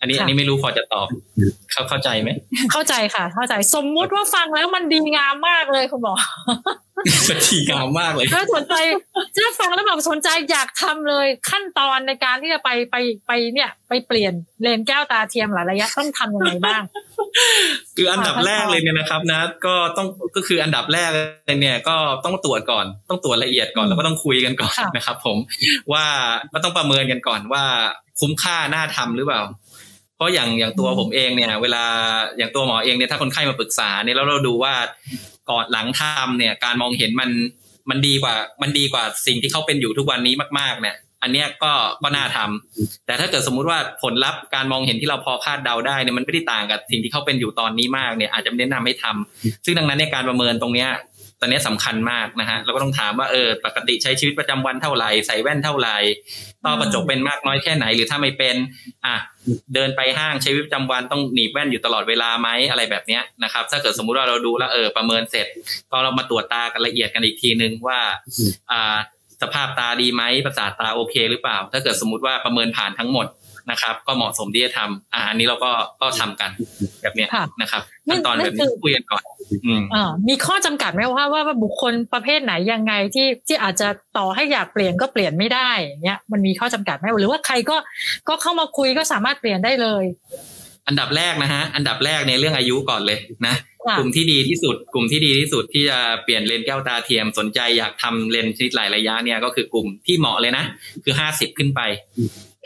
[0.01, 1.07] อันนี้ค่ะอันนี้ไม่รู้พอจะตอบ
[1.71, 2.29] เข้าเข้าใจไหม
[2.71, 6.13] เข้าใจค่ะ เข้าใจสมมุติว่าฟังแล้วมันดีงามมากเลยคุณหมอ
[7.27, 8.75] สทีงามมากเลยถ้าสนใจ
[9.37, 12.95] ถ้าฟังแล้วแบบสนใจอยากทำเลยขั้นตอนในการที่จะไปไป
[13.27, 16.81] ไปเนี่ย ไปเปลี่ยนเลนส์แก้วตาเทียมหลายระยะต้องทำยังไงบ้าง
[17.97, 21.19] คืออันดับแรกเลยเนี่ยนะครับ นะ ก็ต้องก็คืออันดับแรกเล
[21.53, 25.37] ยเนี่ย ก็ต้องตรวจก่อน ต้องตรวจละเอียดก่อนแล้วก็ต้องคุยกันก่อนค่ะนะครับ ผม
[25.93, 26.05] ว่า
[26.53, 27.63] ก็ต้องประเมินกันก่อนว่า
[28.19, 29.60] คุ้มค่าน่าทำหรือเปล่าเพ
[30.21, 31.83] ราะอย่างอย่างตัวผมเองเนี่ย เวลา
[32.37, 34.73] อย่างตัวหมอเองเนี่ยถ้าคนไข้มาปรึกษาเนี่ยแล้วเราดูว่า
[35.49, 37.29] ก่อนหลังทำเนี่ย การมองเห็นมัน
[37.89, 50.89] มันดีกว่า มันดีกว่าสิ่งที่เขาเป็นอยู่ทุกวันนี้มากๆ เนี่ย อันเนี้ยก็ก็น่าทำแต่ถ้าเกิดสมมุติว่าผลลัพธ์การมองเห็นที่เราพอคาดเดาได้เนี่ยมันไม่ได้ต่างกับสิ่งที่เขาเป็นอยู่ตอนนี้มากเนี่ยอาจจะไม่แนะนำให้ทำซึ่งดังนั้นในยการประเมินตรงเนี้ย
[51.41, 55.97] ตอนนี้ยสำคัญมากนะฮะเราก็ต้องถามว่าเออปกติใช้ชีวิตประจำวันเท่าไหร่ใส่แว่นเท่าไหร่
[56.65, 58.55] ต้อกระจกเป็นมากน้อยแค่ไหน หรือถ้าไม่เป็น
[59.05, 59.15] อะ
[59.73, 65.47] เดินไปห้างใช้ชีวิตประจำวันต้องหนีบแว่นอยู่ตลอดเวลาไหมอะไรแบบเนี้ยนะครับ ถ้าเกิดสมมุติว่าเราดูแลเออประเมินเสร็จ
[65.91, 67.99] ก็เรามาตรวจตากันละเอียดกันอีกทีนึงว่า
[68.71, 68.97] อ่า
[69.41, 73.25] สภาพตาดีไหมประสาทตาโอเคหรือเปล่า ถ้าเกิดสมมติว่าประเมินผ่านทั้งหมด
[73.71, 75.71] นะครับ ก็เหมาะสมที่จะทำอ่าอันนี้เราก็
[76.01, 76.49] ก็ทำกัน
[77.01, 79.23] แบบเนี้ยค่ะนะครับนั่ขั้นนตอนแบบนั่นคืนี้อคุยกันก่อน
[79.65, 87.77] อืมอ่ามีข้อจำกัดไหมว่าว่าว่าบุคคลประเภทไหนยังไงที่ที่อาจจะต่อให้อยากเปลี่ยนก็เปลี่ยนไม่ได้อย่างเงี้ยมันมีข้อจำกัดไหมหรือว่าใครก็
[88.27, 90.03] ก็เข้ามาคุยก็สามารถเปลี่ยนได้เลย
[90.87, 93.55] อันดับแรกนะฮะ อันดับแรกในเรื่องอายุก่อนเลยนะ
[93.87, 100.63] ค่ะกลุ่มที่ดีที่สุด กลุ่มที่ดีที่สุดที่จะเปลี่ยนเลนส์แก้วตาเทียมสนใจอยากทำเลนส์ชนิดหลายระยะเนี่ยก็คือกลุ่มที่เหมาะเลยนะ
[101.03, 101.81] คือห้าสิบขึ้นไป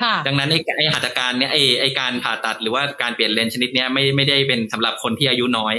[0.02, 5.76] ค่ะดังนั้นไอ้ไอ้หัตถการเนี่ยไอ้ไอ้การผ่าตัดหรือว่าการเปลี่ยนเลนส์ชนิดเนี้ยไม่ไม่ได้เป็นสำหรับคนที่อายุน้อย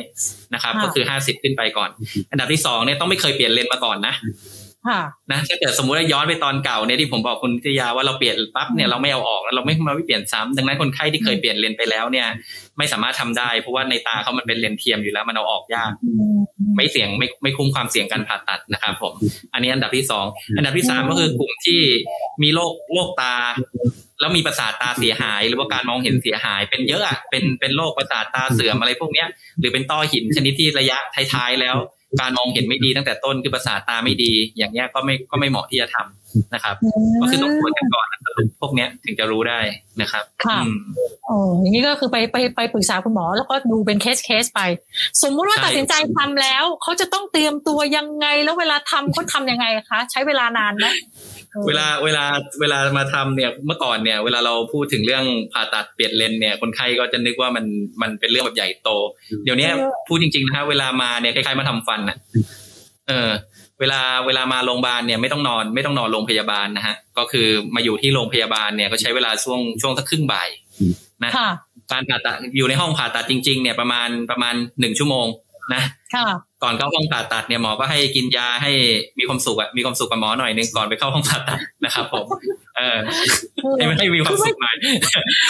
[0.55, 1.91] นะครับค่ะก็คือห้าสิบขึ้นไปก่อน
[2.31, 4.56] อันดับที่สองเนี่ยต้องไม่เคยเปลี่ยนเลนส์มาก่อนนะค่ะ
[5.33, 12.27] นะถ้าเกิดสมมุติว่าย้อนไปตอนเก่าเนี่ยที่ผมบอกคุณทิยาว่าเราเปลี่ยนปั๊บเนี่ยเราไม่เอาออกแล้วเราไม่มาไม่เปลี่ยนซ้ำดังนั้นคนไข้ที่เคยเปลี่ยนเลนไปแล้วเนี่ย
[12.79, 15.93] ไม่สามารถทำได้ เพราะว่าในตาเขามันเป็นเลนเทียมอยู่แล้วมันเอาออกยาก
[16.77, 19.15] ไม่เสี่ยงไม่ไม่คุ้มความเสี่ยงการผ่าตัดนะครับผม
[19.53, 20.25] อันนี้อันดับที่สอง
[20.57, 21.81] อันดับที่สามก็คือกลุ่มที่
[22.43, 23.35] มีโรคโรคตา
[24.21, 30.99] แล้วมีประสาทตาเสียหาย หรือว่าการมองเห็นเสียหาย เป็นเยอะอะเป็นเป็นโรคประสาทตาเสื่อมอะไรพวกเนี้ย หรือเป็นต้อหินชนิดที่ระยะ
[31.35, 31.77] ท้ายๆแล้ว
[32.21, 36.75] การมองเห็นไม่ดีตั้งแต่ต้นคือประสาทตาไม่ดี อย่างเงี้ยก็ไม่ก็ไม่เหมาะที่จะทำนะครับ
[37.21, 39.59] ก็คือต้องตรวจกันก่อนสรุปพวกเนี้ยถึงจะรู้ได้
[40.01, 40.77] นะครับ ค่ะอืม
[41.27, 44.61] โอ้อย่างนี้ก็คือไปไปไปปรึกษาคุณหมอ แล้วก็ดูเป็นเคสเคสไป
[45.23, 51.36] สมมุติว่าใช่ตัดสินใจทำแล้วเขาจะต้องเตรียมตัวยังไงแล้วเวลาทำเขาทำยังไงคะใช้เวลานานไหมออ
[51.67, 52.25] เวลาเวลา
[52.61, 57.65] เวลามาทำเนี่ยเมื่อก่อนเนี่ย เวลาเราพูดถึงเรื่องผ่าตัดเปลี่ยนเลนส์เนี่ยคนไข้ก็จะนึกว่ามัน
[58.03, 58.91] มันเป็นเรื่องแบบใหญ่โต
[59.45, 59.69] เดี๋ยวนี้
[60.09, 62.17] พูดจริงๆนะฮะเวลามาเนี่ยคล้ายๆมาทำฟันอะ
[63.09, 63.31] เออ
[63.81, 70.49] เวลาเวลามาโรงพยาบาลเนี่ยไม่ต้องนอนไม่ต้องนอนโรงพยาบาลนะฮะก็คือมาอยู่ที่โรงพยาบาลเนี่ยก็ใช้เวลาช่วงช่วงสักครึ่งบ่าย
[71.25, 71.51] นะค่ะ
[71.93, 75.27] การผ่าตัดอยู่ในห้องผ่าตัดจริง ๆ เนี่ยประมาณประมาณหนึ่งชั่วโมง
[75.75, 75.83] นะ
[76.15, 76.27] ค่ะ
[76.63, 78.73] ก่อนเข้าห้องผ่าตัดเนี่ยหมอก็ให้กินยาให้
[79.19, 82.27] มีความสุขอะมีความสุขกับหมอหน่อยนึงก่อนไปเข้าห้องผ่าตัดนะครับผม
[82.77, 82.99] เออ
[83.79, 84.75] ให้มันให้มีความสุขหน่อย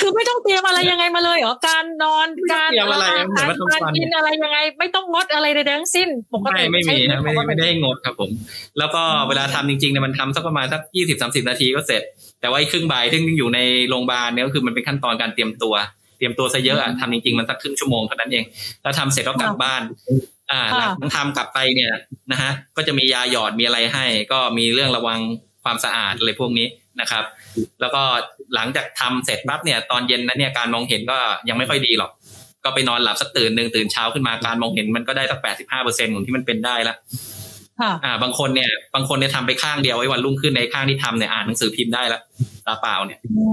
[0.00, 8.30] คือไม่ต้องเตรียมอะไรยังไงมาเลยเหรอการนอนการเตรียมอะไราเหมือนว่าทำฟันการกินอะไรยังไง ไม่ต้องงดอะไรใดๆทั้งสิ้นปกไม่ติไม่มีใช้นะไม่ได้ปกติไม่ได้งดครับผม
[8.78, 12.02] แล้วก็เวลาทำจริงๆเนี่ยมันทำสักประมาณสักยี่สิบสามสิบนาทีก็เสร็จ
[12.40, 15.74] แต่ว่าไอ้ครึ่งบ่ายที่อยู่ในโรงพยาบาลเนี่ยก็คือมันเป็นขั้นตอนการเตรียมตัว
[16.18, 18.44] เตรียมตัวซะเยอะอะทำจริงๆมันสักครึ่งชั่วโมงเท่านั้นเอง
[18.82, 19.82] แล้วทำเสร็จก็กลับบ้าน
[20.50, 21.92] อ่าหลังทำกลับไปเนี่ย
[22.32, 25.20] นะฮะก็จะมียาหยอดมีอะไรให้ ก็มีเรื่องระวัง
[25.64, 26.66] ความสะอาดอะไรพวกนี้
[27.00, 27.24] นะครับ
[27.80, 28.02] แล้วก็
[28.54, 32.10] หลังจากทำเสร็จปั๊บเนี่ยตอนเย็นนั้นเนี่ยการมองเห็นก็ยังไม่ค่อยดีหรอก
[32.64, 36.94] ก็ไปนอนหลับสักตื่นหนึ่งตื่นเช้าขึ้นมาการมองเห็นมันก็ได้สักแปดสิบห้าเปอร์เซ็นของที่มันเป็นได้ละ
[37.80, 42.20] ค่ะอ่า บางคนเนี่ย บางคนเนี่ยทำไปข้างเดียวไว้วันรุ่งขึ้นในข้างที่ทำเนี่ยอ่านหนังสือพิมพ์ได้ละ
[42.66, 43.46] ตาเปล่าเนี่ยโอ้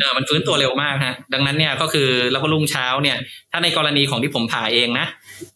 [0.00, 3.16] เออมันฟื้นตัวเร็วมากฮะดังนั้นเนี่ยก็คือแล้วก็รุ่งเช้าเนี่ย
[3.52, 5.06] ถ้าในกรณีของที่ผมผ่าเองนะ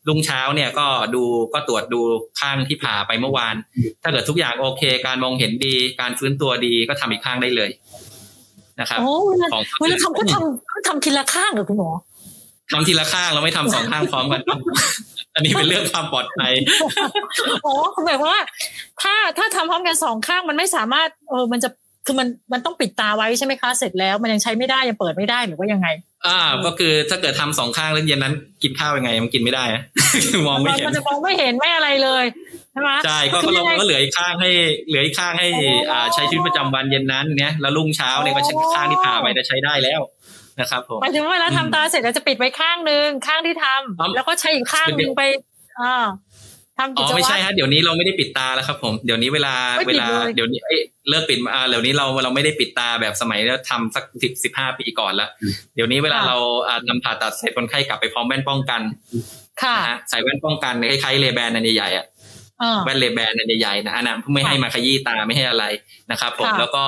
[0.09, 1.23] รุ่งเช้าเนี่ยก็ดู
[1.55, 2.01] ก็ตรวจดู
[2.41, 3.55] ข้างที่ผ่าไปเมื่อวาน
[4.03, 7.71] ถ้าเกิดทุกอย่างโอเค การมองเห็นดี การฟื้นตัวดีก็ทำอีกข้างได้เลย
[8.81, 11.91] นะครับโอ้เวลาของเวลาทำก็ทำก็ทำทีละข้างเหรอคุณหมอ
[12.73, 14.43] ทำทีละข้างเราไม่ทำสองข้างพร้อมกัน
[15.35, 16.53] อันนี้เป็นเรื่องความปลอดภัย
[17.67, 18.43] อ๋อคือหมายความว่า
[19.03, 21.69] ถ้าถ้าทำพร้อมกันสองข้างมันไม่สามารถเออมันจะ
[22.09, 25.89] คือมันมันต้องปิดตาไว้ใช่ไหมคะ เสร็จแล้วมันยังใช้ไม่ได้ยังเปิดไม่ได้หรือว่ายังไง
[26.27, 29.83] อ่า ก็คือถ้าเกิดทำสองข้างแล้วเย็นนั้น กินข้าวยังไงมันกินไม่ได้อะ
[30.47, 32.25] มองไม่เห็นมันจะมองไม่เห็นไม่อะไรเลย
[32.73, 34.51] ใช่ไหมใช่ก็คืก็อเรายังไงก็เหลืออีกข้างให้
[34.89, 40.01] เหลืออีกข้างให้อ๋ออ่อ่าใช้ชีวิตประจำวันเย็นนั้นเนี่ยแล้วรุ่งเช้าเนี่ยก็ใช้อ๋อข้างที่ผ่าไปจะใช้ได้แล้ว
[40.61, 45.23] นะครับผมหมายถึงว่าเวลาทำตาเสร็จเราจะปิดไว้ข้างหนึ่งข้างที่ทำอ๋อแล้วก็ใช้อีกข้างหนึ่งไป
[45.81, 46.05] อ่า
[46.79, 55.31] ทำอ๋กิอจไม่วัใช่ตรฮะเดี๋ยวนี้เราไม่ได้ปิดตาแล้วครับ ผมเดี๋ยวนี้เวลาไม่เวปิดลาเลยเดี๋ยวนี้เอ้ยเลิกปิดมาอ่าเดี๋ยวนี้เราเราไม่ได้ปิดตาแบบสมัยแล้วทำสักสิบสิบห้าปีก่อนแล้ว
[55.75, 56.37] เดี๋ยวนี้เวลาเรา
[56.69, 58.83] อ่าทำผ่าตัดเสร็จคนไข้กลับไปพร้อมแว่นป้องกัน
[59.63, 62.18] ค่ะนะฮะใส่แว่นป้องกันคล้ายๆเลแบนอันใหญ่ๆอะอ่า
[62.85, 65.65] แว่นเลแบนอันใหญ่ๆนะอันนั้นไม่ให้มาขยี้ตาไม่ให้อะไร
[66.11, 66.85] นะครับผมค่ะแล้วก็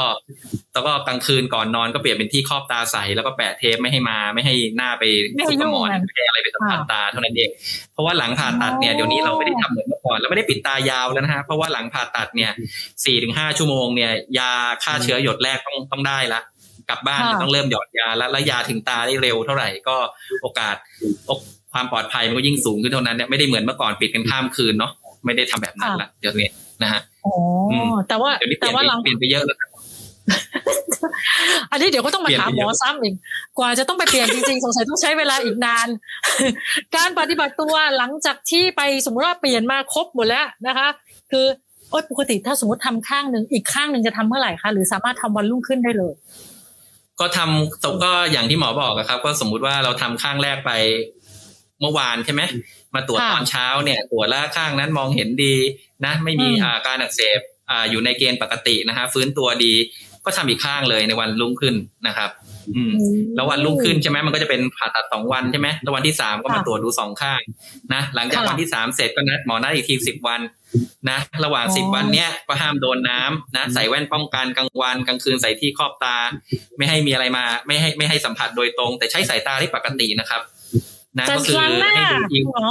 [0.73, 5.05] แล้วก็กลางคืนก่อนนอนก็เปลี่ยนเป็นที่ครอบตาใสแล้วก็แปะเทปไม่ให้มาไม่ให้หน้าไป
[5.37, 7.51] ไม่ให้สุกบหมอนยุ่งอะไม่ให้อะไรไปสัมผัสตาเท่านั้นเอง
[7.93, 12.53] เพราะว่าหลังผ่าตัดเนี่ยอ๋อเดี๋ยวนี้เราไม่ได้ทำเหมือนเมื่อก่อนเราไม่ได้ปิดตายาวแล้วนะฮะเพราะว่าหลังผ่าตัดเนี่ย
[13.05, 14.53] สี่ถึงห้าชั่วโมงเนี่ยยา
[14.85, 16.41] ฆ่าเชื้อหยดแรกต้องต้องได้ละ
[16.91, 19.97] กลับบ้านต้องเริ่มหยอดยาแล้วแล้วยาถึงตาได้เร็วเท่าไหร่ก็
[20.43, 20.77] โอกาส
[21.73, 24.93] ความปลอดภัยมันก็ยิ่งสูงขึ้นเท่านั้นเนี่ยไม่ได้เหมือนเมื่อก่อนปิดกันข้ามคืนเนาะ
[25.25, 26.51] ไม่ได้ทำแบบนั้นละเดี๋ยวนี้
[26.83, 27.35] นะฮะอ๋อ
[27.73, 29.71] อมแต่ว่าเดี๋ยวนี้เปแต่ลี่ยนว่าไปหลังเปลี่ยนไปเยอะแล้วครับ
[31.71, 33.15] อันนี้เดี๋ยวก็ต้องมาเปลี่ยนถามไปหเยมอะอซ้ำอีก
[33.59, 35.89] กว่าจะต้องไปเปลี่ยนจริงๆ สงสัยต้องใช้เวลาอีกนาน
[36.97, 40.89] การปฏิบัติตัวหลังจากที่ไปสมมติว่าเปลี่ยนมาครบหมดแล้วนะคะ
[41.31, 41.47] คือ
[41.91, 46.15] โอ๊ยปกติถ้าสมมติทำข้างหนึ่งอีกข้างหนึ่งจะทำเมื่อไหร่คะหรือสามารถทำวันรุ่งขึ้นได้เลย
[47.21, 50.71] ก็ทำตกก็อย่างที่หมอบอกอะครับ ก็สมมุติว่าเราทำข้างแรกไป
[51.81, 52.43] เมื่อวานใช่ไหม
[52.95, 55.57] มาตรวจค่ะตอนเช้าเนี่ยตรวจแล้วข้างนั้นมองเห็นดี
[56.05, 59.75] นะ ไม่มีอืมอาการอักเสบอ่าอยู่ในเกณฑ์ปกตินะฮะฟื้นตัวดี
[60.25, 61.75] ก็ทำอีกข้างเลยในวันรุ่งขึ้น
[62.07, 62.31] นะครับ
[62.77, 62.93] อืม
[63.37, 67.41] แล้ววันรุ่งขึ้นใช่ไหมมันก็จะเป็นผ่าตัดสองวันใช่ไหมแล้ววันที่สามก็มาค่ะตรวจดูสองข้าง
[67.95, 70.41] นะหลังจากค่ะวันที่สามเสร็จก็นัดหมอนัดอีกทีสิบวัน
[71.11, 76.17] นะระหว่างอ๋อสิบวันเนี้ยก็ห้ามโดนน้ำนะใส่แว่นป้องกันกลางวันกลางคืนใส่ที่ครอบตา
[76.79, 80.43] ไม่ให้มีอะไรมา ไม่ให้ไม่ให้สัมผัสโดยตรง แต่ใช้สายตาที่ปกตินะครับ
[81.19, 82.65] นะจะก็คือล้างหน้าให้ดูอิวคุณหมอ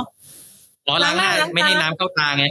[0.88, 2.46] อ๋อล้างหน้าล้างหน้าไม่ให้น้ำเข้าตาไง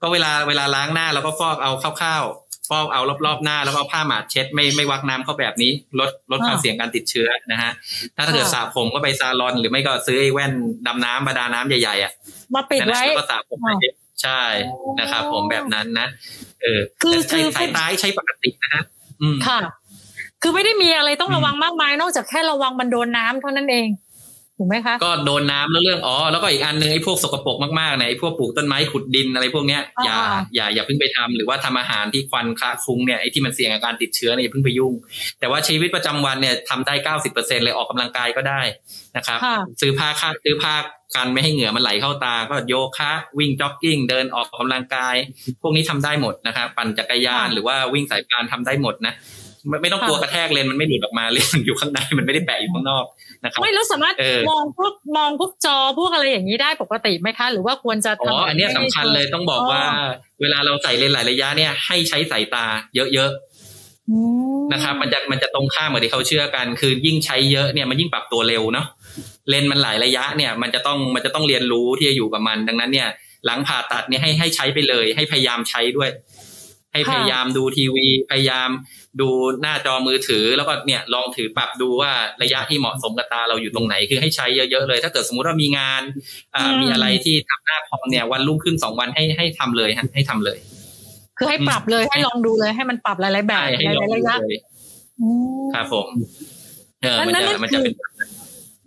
[0.00, 7.72] ก็เวลาเวลาล้างหน้าเราก็ฟอกเอาคร่าวๆฟอกเอารอบๆหน้าแล้วก็เอาผ้าหมาดเช็ดไม่ไม่วักน้ำเข้าแบบนี้ ลดลดความอ่าเสี่ยงการติดเชื้อนะฮะ
[8.16, 10.52] ถ้าเกิดค่ะสระผมก็ไปซาลอน หรือไม่ก็ซื้อไอ้แว่น
[10.86, 12.12] ดำน้ำบาดาน้ำใหญ่ๆอะ
[12.54, 13.68] มาปิดนั่นแหละไว้แล้วก็สระผมไป
[14.22, 14.40] ใช่
[15.00, 16.06] นะครับผมแบบนั้นนะ
[16.62, 18.82] เออคือแต่ใช้คือสายตาให้ใช้ปกตินะฮะ
[19.22, 19.58] อืมค่ะ
[20.42, 23.88] คือไม่ได้มีอะไรต้องอืมระวังมากมาย นอกจากแค่ระวังมันโดนน้ำเท่านั้นเอง
[24.58, 34.92] ถูกไหมคะ ก็โดนน้ำแล้วเรื่องอ๋อแล้วก็อีกอันหนึงไอ้พวกสกปรกมากๆเนี่ยไอ้พวกปลูกต้นไม้ขุดดินอะไรพวกเนี้ยอย่าอ่าอย่าอย่าเพิ่งไปทำหรือว่าทำอาหารที่ควันคละคลุ้งเนี่ยไอ้ที่มันเสี่ยงกับการติดเชื้อเนี่ยอย่าเพิ่งไปยุ่ง
[35.40, 38.60] แต่ว่าชีวิตประจำวันเนี่ยทำได้เก้าสิบเปอร์เซ็นเลยออกกำลังกายก็ได้
[39.16, 40.74] นะครับค่ะซื้อผ้าคาดซื้อผ้า
[41.16, 45.14] กันไม่ให้เหงื่อมันไหลเข้าตา ก็โยคะวิ่งจ็อกกิ้งเดินออกกำลังกาย
[45.62, 49.14] พวกนี้ทำได้หมดนะครับปั่นจักรยานค่ะหรือว่าวิ่งสายพานทำได้หมดนะ
[49.68, 53.04] ไม่ไม่ต้องค่ะกลัวกระแทกเลนมันไม่หลุดออกมาเลนมันอยู่ข้างในมันไม่ได้แปะอยู่ข้างนอก
[53.44, 59.82] นะครับไม่แล้วสามารถเออมองพวกมองพวกจอพวกอะไรอย่างนี้ได้ปกติไหมคะ หรือว่าควรจะอ๋อทำอันเนี้ยสำคัญเลยต้องบอกว่า
[60.40, 63.32] เวลาเราใส่เลนส์หลายระยะเนี่ยให้ใช้สายตาเยอะ
[64.10, 64.16] อื
[64.58, 68.86] มๆนะครับมันจะมันจะตรงข้ามกับที่เขาเชื่อกัน คือยิ่งใช้เยอะเนี่ยมันยิ่งปรับตัวเร็วเนาะ
[69.48, 73.08] เลนส์มันหลายระยะเนี่ย มันจะต้องมันจะต้องเรียนรู้ที่จะอยู่กับมัน ดังนั้นเนี่ย
[73.46, 76.10] หลังผ่าตัดเนี่ยให้ให้ใช้ไปเลย ให้พยายามใช้ด้วย
[76.96, 78.70] ให้พยายามดูทีวี พยายาม
[79.20, 79.28] ดู
[79.62, 86.02] หน้าจอมือถือ แล้วก็เนี่ยลองถือปรับดูว่าระยะที่เหมาะสมกับตาเราอยู่ตรงไหน คือให้ใช้เยอะๆเลย ถ้าเกิดสมมุติว่ามีงาน
[86.54, 90.58] อ่ามีอะไรที่ทำหน้าคอมเนี่ยวันรุ่งขึ้นสองวันให้ให้ทำเลยฮะให้ทำเลย
[91.38, 94.56] คือให้ปรับเลยให้ลองดูเลยให้มันปรับหลายๆแบบใช่ให้หลองลายๆระดูยะเลย
[95.20, 95.28] อื
[95.62, 96.08] มครับผม
[97.02, 97.94] เออนั่นมันนั่จะนมันจะเป็น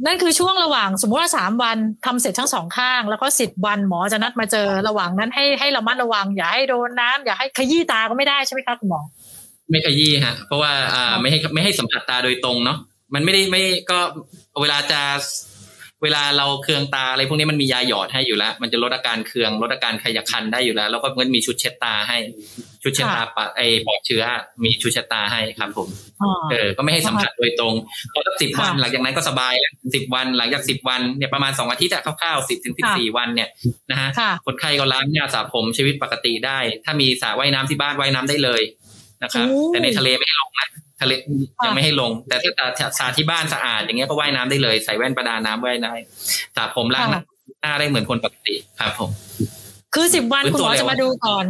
[0.06, 9.02] นั่นคือช่วงระหว่างสมมติว่าสามวันทำเสร็จทั้งสองข้าง แล้วก็สิบวันหมอจะนัดมาเจอระหว่างนั้นให้ให้ระมัดระวัง อย่าให้โดนน้ำอย่าให้ขยี้ตาก็ไม่ได้ใช่ไหมคะคุณหมอ
[9.70, 12.78] ไม่ขยี้ฮะ เพราะว่าอ่าไม่ให้ไม่ให้สัมผัสตาโดยตรงเนาะ
[13.14, 14.00] มันไม่ได้ไม่ก็
[14.62, 15.02] เวลาจะ
[16.04, 22.18] เวลาเราเคืองตาอะไรพวกนี้มันมียาหยอดให้อยู่แล้ว มันจะลดอาการเคืองลดอาการขยักคันได้อยู่แล้ว แล้วก็มันมีชุดเช็ดตาให้
[22.84, 24.24] ชุดเช็ดตาปะไอปลอดเชื้อ
[24.64, 25.88] มีชุดเช็ดตาให้ครับ ผม
[26.52, 27.74] เออก็ไม่ให้สัมผัสโดยตรง
[28.14, 33.50] พอสักสิบวันค่ะหลังจากนั้นก็สบายแล้วสิบวันหลังจากสิบวันเนี่ยประมาณสองอาทิตย์อะคร่าวๆสิบถึงสิบสี่วันเนี่ย
[33.92, 38.62] นะฮะค่ะคนไข้ก็ล้างหน้าสระผมชีวิตปกติได้ ถ้ามีสระว่ายน้ำที่บ้านว่ายน้ำได้เลย
[39.24, 40.68] นะครับโอ้แต่ในทะเลไม่ให้ลงนะ
[41.02, 41.12] ทะเล
[41.58, 45.94] ค่ะยังไม่ให้ลง แต่ถ้าสระสระที่บ้านสะอาดอย่างเงี้ยก็ว่ายน้ำได้เลยใส่แว่นประดาน้ำว่ายได้
[46.56, 47.22] สระผมล้างหน้า
[47.62, 49.10] หน้าได้เหมือนคนปกติครับผม
[49.96, 51.46] คือสิบวันฟื้นคุณตัหวมอเร็วจะมาดูก่อน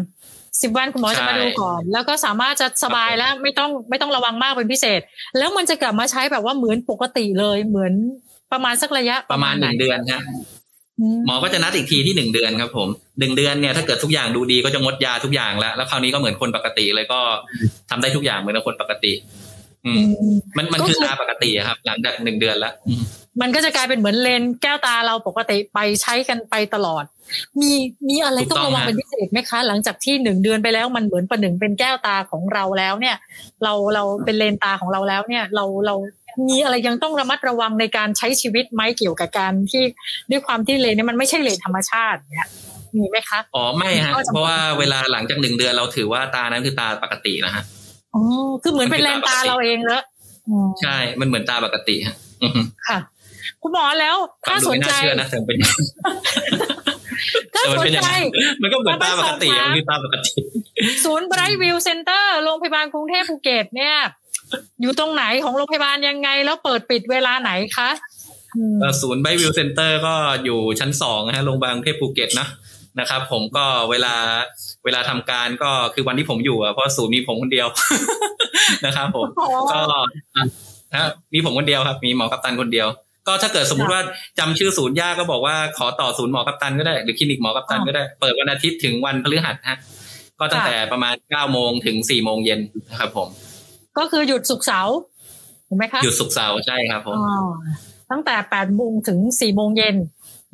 [0.61, 4.99] สิบวันคุณหมอใช่จะมาดูก่อน แล้วก็สามารถจะสบายครับผมแล้วไม่ต้องไม่ต้องระวังมากเป็นพิเศษ
[5.37, 7.93] แล้วมันจะกลับมาใช้แบบว่าเหมือนปกติเลยเหมือน
[8.51, 10.21] ประมาณสักระยะประมาณหนึ่งเดือนฮะ
[10.99, 12.87] อืมหมอก็จะนัดอีกทีที่หนึ่งเดือนครับผม
[13.19, 17.19] หนึ่งเดือนเนี่ยถ้าเกิดทุกอย่างดูดีก็จะงดยาทุกอย่างแล้ว แล้วคราวนี้ก็เหมือนคนปกติเลยก็
[17.89, 19.11] ทำได้ทุกอย่างเหมือนกับคนปกติ
[19.85, 23.01] อืมอืมมันมันก็คือคือตาปกติอะครับ หลังจากหนึ่งเดือนแล้วอืม
[23.41, 27.03] มันก็จะกลายเป็นเหมือนเลนส์แก้วตาเราปกติไปใช้กันไปตลอด
[27.61, 27.71] มี
[28.09, 33.15] มีอะไรถูกต้ต้อองงระวังฮะเป็นพิเศษไหมคะ หลังจากที่หนึ่งเดือนไปแล้วมันเหมือนประหนึ่งเป็นแก้วตาของเราแล้วเนี่ย
[33.63, 35.95] เราเราเป็นเลนส์ตาของเราแล้วเนี่ย เราเรา
[36.47, 39.83] มีอะไรยังต้องระมัดระวังในการใช้ชีวิตไหมเกี่ยวกับการที่
[40.31, 42.49] ด้วยความที่เลนส์เนี่ยมันไม่ใช่เลนส์ธรรมชาติเนี่ย
[42.95, 47.63] มีไหมคะอ๋อไม่ฮะก็จะเพราะว่าเวลาหลังจากหนึ่งเดือนเราถือว่าตานั้นคือตาปกตินะฮะ
[48.15, 48.21] อ๋อ
[48.63, 50.03] คือเหมือนเป็นเลนส์ตาเราเองแล้ว
[50.47, 52.99] อืมใช่ มันเหมือนตาปกติฮะอือฮึค่ะ
[53.63, 54.15] คุณหมอแล้ว
[54.47, 55.73] ฟัถ้างดูสนไม่ใจน่าเชื่อนะแต่มันเป็นถ้า
[56.85, 56.88] แต่
[57.71, 60.31] มันสนเป็นอย่างใจนั้นมันก็เหมือนตาปกติมาอะไปสอบถามมันคือตาปกติ
[61.05, 63.95] ศูนย์ไบรท์วิวเซ็นเตอร์โรงพยาบาลกรุงเทพภูเก็ตเนี่ย
[64.81, 67.89] อยู่ตรงไหนของโรงพยาบาลยังไง แล้วเปิดปิดเวลาไหนคะ
[68.55, 70.13] อืมเอ่อศูนย์ Bright View Center ก็
[70.45, 72.47] อยู่ชั้นสองนะฮะโรงพยาบาลกรุงเทพภูเก็ตนะ
[72.99, 74.13] นะครับผมก็เวลา
[74.85, 77.67] เวลาทำการก็คือวันที่ผมอยู่อะเพราะศูนย์มีผมคนเดียว
[78.85, 79.79] นะครับผมอ๋อก็
[80.35, 80.43] อะ
[80.93, 82.87] นะมีผมคนเดียวครับ มีหมอกัปตันคนเดียว
[83.27, 84.01] ก็ถ้าเกิดสมมุติว่า
[84.39, 89.77] จำชื่อศูนย์ยากก็บอกว่าขอต่อศูนย์หมอกัปตันก็ได้หรือคลินิกหมอกัปตันก็ได้ เปิดวันอาทิตย์ถึงวันพฤหัสฮะ
[90.39, 93.27] ก็ตั้งแต่ประมาณเก้าโมงถึงสี่โมงเย็นนะครับผม
[93.97, 94.97] ก็คือหยุดศุกร์เสาร์
[95.67, 97.27] ถูกไหมคะหยุดศุกร์เสาร์ใช่ครับผมอ๋อ
[98.11, 99.95] ตั้งแต่แปดโมงถึงสี่โมงเย็น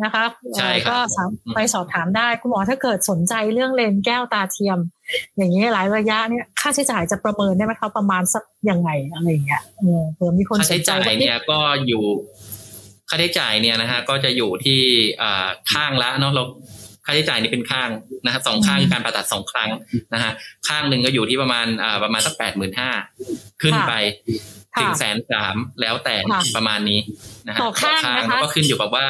[0.04, 0.26] นะคะ
[0.58, 4.80] ใช่ครับก็สามอืมไปสอบถามได้คุณหมอถ้าเกิดสนใจเรื่องเลนส์แก้วตาเทียม
[5.38, 12.04] อย่างนี้หลายระยะเนี่ยค่าใช้จ่ายจะประเมินได้ไหมคะประมาณสักยังไงอะไรอย่างเงี้ยเออเผื่อมีคนค่าสใช้นใจจ่ายว่าเนี่ยก็อยู่
[12.44, 14.82] ค่าใช้จ่ายเนี่ยนะฮะก็จะอยู่ที่
[15.22, 16.44] อ่าข้างละเนาะเรา
[17.06, 17.90] ค่าใช้จ่ายนี่เป็นข้าง
[18.26, 19.70] นะฮะสองข้างคือการผ่าตัดสองครั้ง
[20.14, 20.32] นะฮะ
[20.68, 22.92] ข้างหนึ่งก็อยู่ที่ประมาณอ่าประมาณสักแปดหมื่นห้า
[23.62, 23.94] ขึ้นไป
[24.80, 27.00] ถึงค่ะแสนสามแล้วแต่ค่ะประมาณนี้
[27.48, 29.08] นะฮะต่อข้างนะคะแล้วก็ขึ้นอยู่กับว่า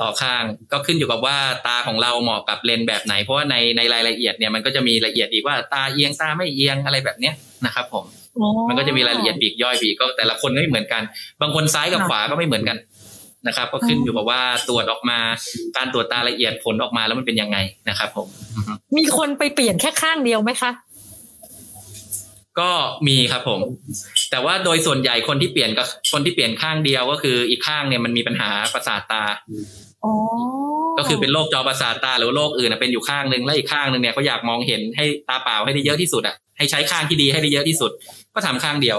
[0.00, 1.36] ต่อข้างก็ขึ้นอยู่กับว่า
[1.66, 7.34] ตาของเราเหมาะกับเลนส์แบบไหน เพราะว่าในในรายละเอียดเนี่ยมันก็จะมีละเอียดอีกว่าตาเอียงตาไม่เอียงอะไรแบบเนี้ย
[7.66, 8.04] นะครับ ผม
[8.40, 11.02] อ๋อมันก็จะมีรายละเอียดปลีกย่อยปลีกก็แต่ละคนไม่เหมือนกัน
[11.40, 12.76] บางคนซ้ายกับค่ะขวาก็ไม่เหมือนกัน
[13.46, 15.18] นะครับ ก็ขึ้นอยู่กับว่าตรวจออกมา
[15.76, 18.26] การตรวจตาละเอียดผลออกมาแล้วมันเป็นยังไงนะครับ ผม
[18.56, 20.70] อือฮึมีคนไปเปลี่ยนแค่ข้างเดียวไหมคะ
[22.60, 22.70] ก็
[23.08, 23.60] มีครับผม
[24.30, 29.22] แต่ว่าโดยส่วนใหญ่คนที่เปลี่ยนก็คนที่เปลี่ยนข้างเดียวก็คืออีกข้างเนี่ยมันมีปัญหาประสาทตา
[30.04, 30.12] อ๋อ
[30.98, 37.90] ก็คือเป็นโรคจอประสาทตาหรือว่าโรคอื่นนะเป็นอยู่ข้างหนึ่งและอีกข้างหนึ่งเนี่ยเขาอยากมองเห็นให้ตาเปล่าให้ได้เยอะที่สุดอะให้ใช้ข้างที่ดีให้ได้เยอะที่สุด
[38.34, 38.98] ก็ทำข้างเดียว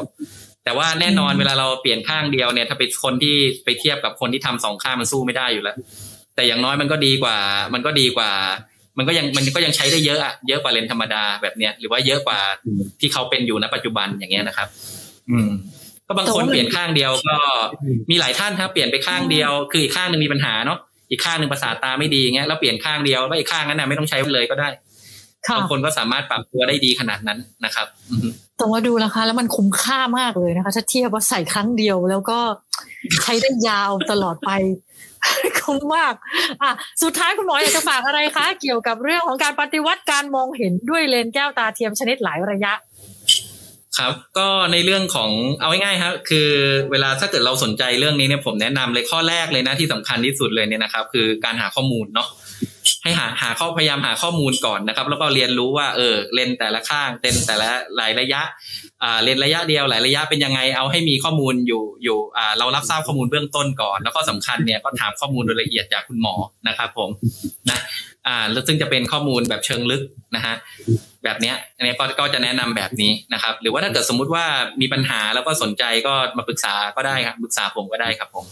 [0.63, 5.75] แต่ว่าแน่นอนเวลาเราเปลี่ยนข้างเดียวเนี่ย ถ้าเป็นคนที่ไปเทียบกับคนที่ทำสองข้างมันสู้ไม่ได้อยู่แล้ว
[6.35, 7.37] แต่อย่างน้อยมันก็ดีกว่า
[7.73, 8.31] มันก็ดีกว่า
[8.97, 12.39] มันก็ยังมันก็ยังใช้ได้เยอะอะเยอะกว่าเลนส์ธรรมดาแบบเนี้ยหรือว่าเยอะกว่า
[12.99, 14.67] ที่เขาเป็นอยู่ณปัจจุบันอย่างเงี้ยนะครับ
[15.29, 15.49] อืม
[16.07, 17.37] ก็บางคนเปลี่ยนข้างเดียวก็
[18.11, 20.79] มีหลายท่านครับเปลี่ยนไปข้างเดียว คืออีกข้างหนึ่งมีปัญหาเนาะ
[21.11, 24.69] อีกข้างหนึ่งประสาทตาไม่ดีเงี้ยแล้วเปลี่ยนข้างเดียวแล้วอีกข้างนั้นน่ะไม่ต้องใช้เลยก็ได้
[25.51, 27.87] บางคนก็สามารถปรับตัวได้ดีขนาดนั้นนะครับ
[28.57, 32.39] แต่ว่าดูราคาแล้วมันคุ้มค่ามากเลยนะคะ ถ้าเทียบว่าใส่ครั้งเดียวแล้วก็
[33.21, 34.51] ใช้ได้ยาวตลอดไป
[35.59, 36.13] คุ้มมาก
[36.61, 36.71] อะ
[37.03, 42.73] สุดท้ายคุณหมออยากจะฝากอะไรคะ เกี่ยวกับเรื่องของการปฏิวัติการมองเห็นด้วยเลนแก้วตาเทียมชนิดหลายระยะ
[43.99, 46.49] ครับก็ในเรื่องของเอาง่ายๆครับคือ
[46.91, 52.27] เวลาถ้าเกิดเราสนใจเรื่องนี้เนี่ยผมแนะนำเลยข้อแรกเลยนะที่สำคัญที่สุดเลยเนี่ยนะครับ คือการหาข้อมูลเนาะ
[53.03, 58.41] ให้หาหาข้อพยายามหาข้อมูลก่อนนะครับ แล้วก็เรียนรู้ว่าเออเลนแต่ละข้างเลนแต่ละหลายระยะ
[59.03, 66.33] อ่าเลนระยะเดียวหลายระยะเป็นยังไงเอาให้มีข้อมูลอยู่อยู่อ่าเรารับทราบข้อมูลเบื้องต้นก่อน แล้วก็สำคัญเนี่ยก็ถามข้อมูลโดยละเอียดจากคุณหมอ
[66.67, 67.09] นะครับ ผม
[67.69, 67.79] นะ
[68.27, 70.01] อ่าแล้วซึ่งจะเป็นข้อมูลแบบเชิงลึก
[70.35, 70.55] นะฮะ
[71.23, 74.45] แบบเนี้ยอันนี้ก็ก็จะแนะนำแบบนี้นะครับ หรือว่าถ้าเกิดสมมุติว่า
[74.81, 78.45] มีปัญหาแล้วก็สนใจก็มาปรึกษาก็ได้ครับปรึกษาผมก็ได้ครับผม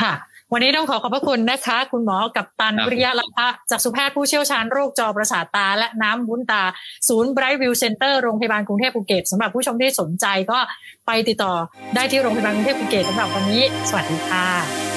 [0.00, 0.12] ค่ะ
[0.52, 6.62] วันนี้ต้องขอขอบพระคุณนะคะ คุณหมอกัปตันวิริยะลัพภะจักษุแพทย์ผู้เชี่ยวชาญโรคจอประสาทตา และน้ำวุ้นตา
[7.08, 10.58] ศูนย์ Bright View Center โรงพยาบาลกรุงเทพภูเก็ตสำหรับผู้ชมที่สนใจก็
[11.06, 11.54] ไปติดต่อ
[11.94, 14.95] ได้ที่โรงพยาบาลกรุงเทพภูเก็ตสำหรับวันนี้ สวัสดีค่ะ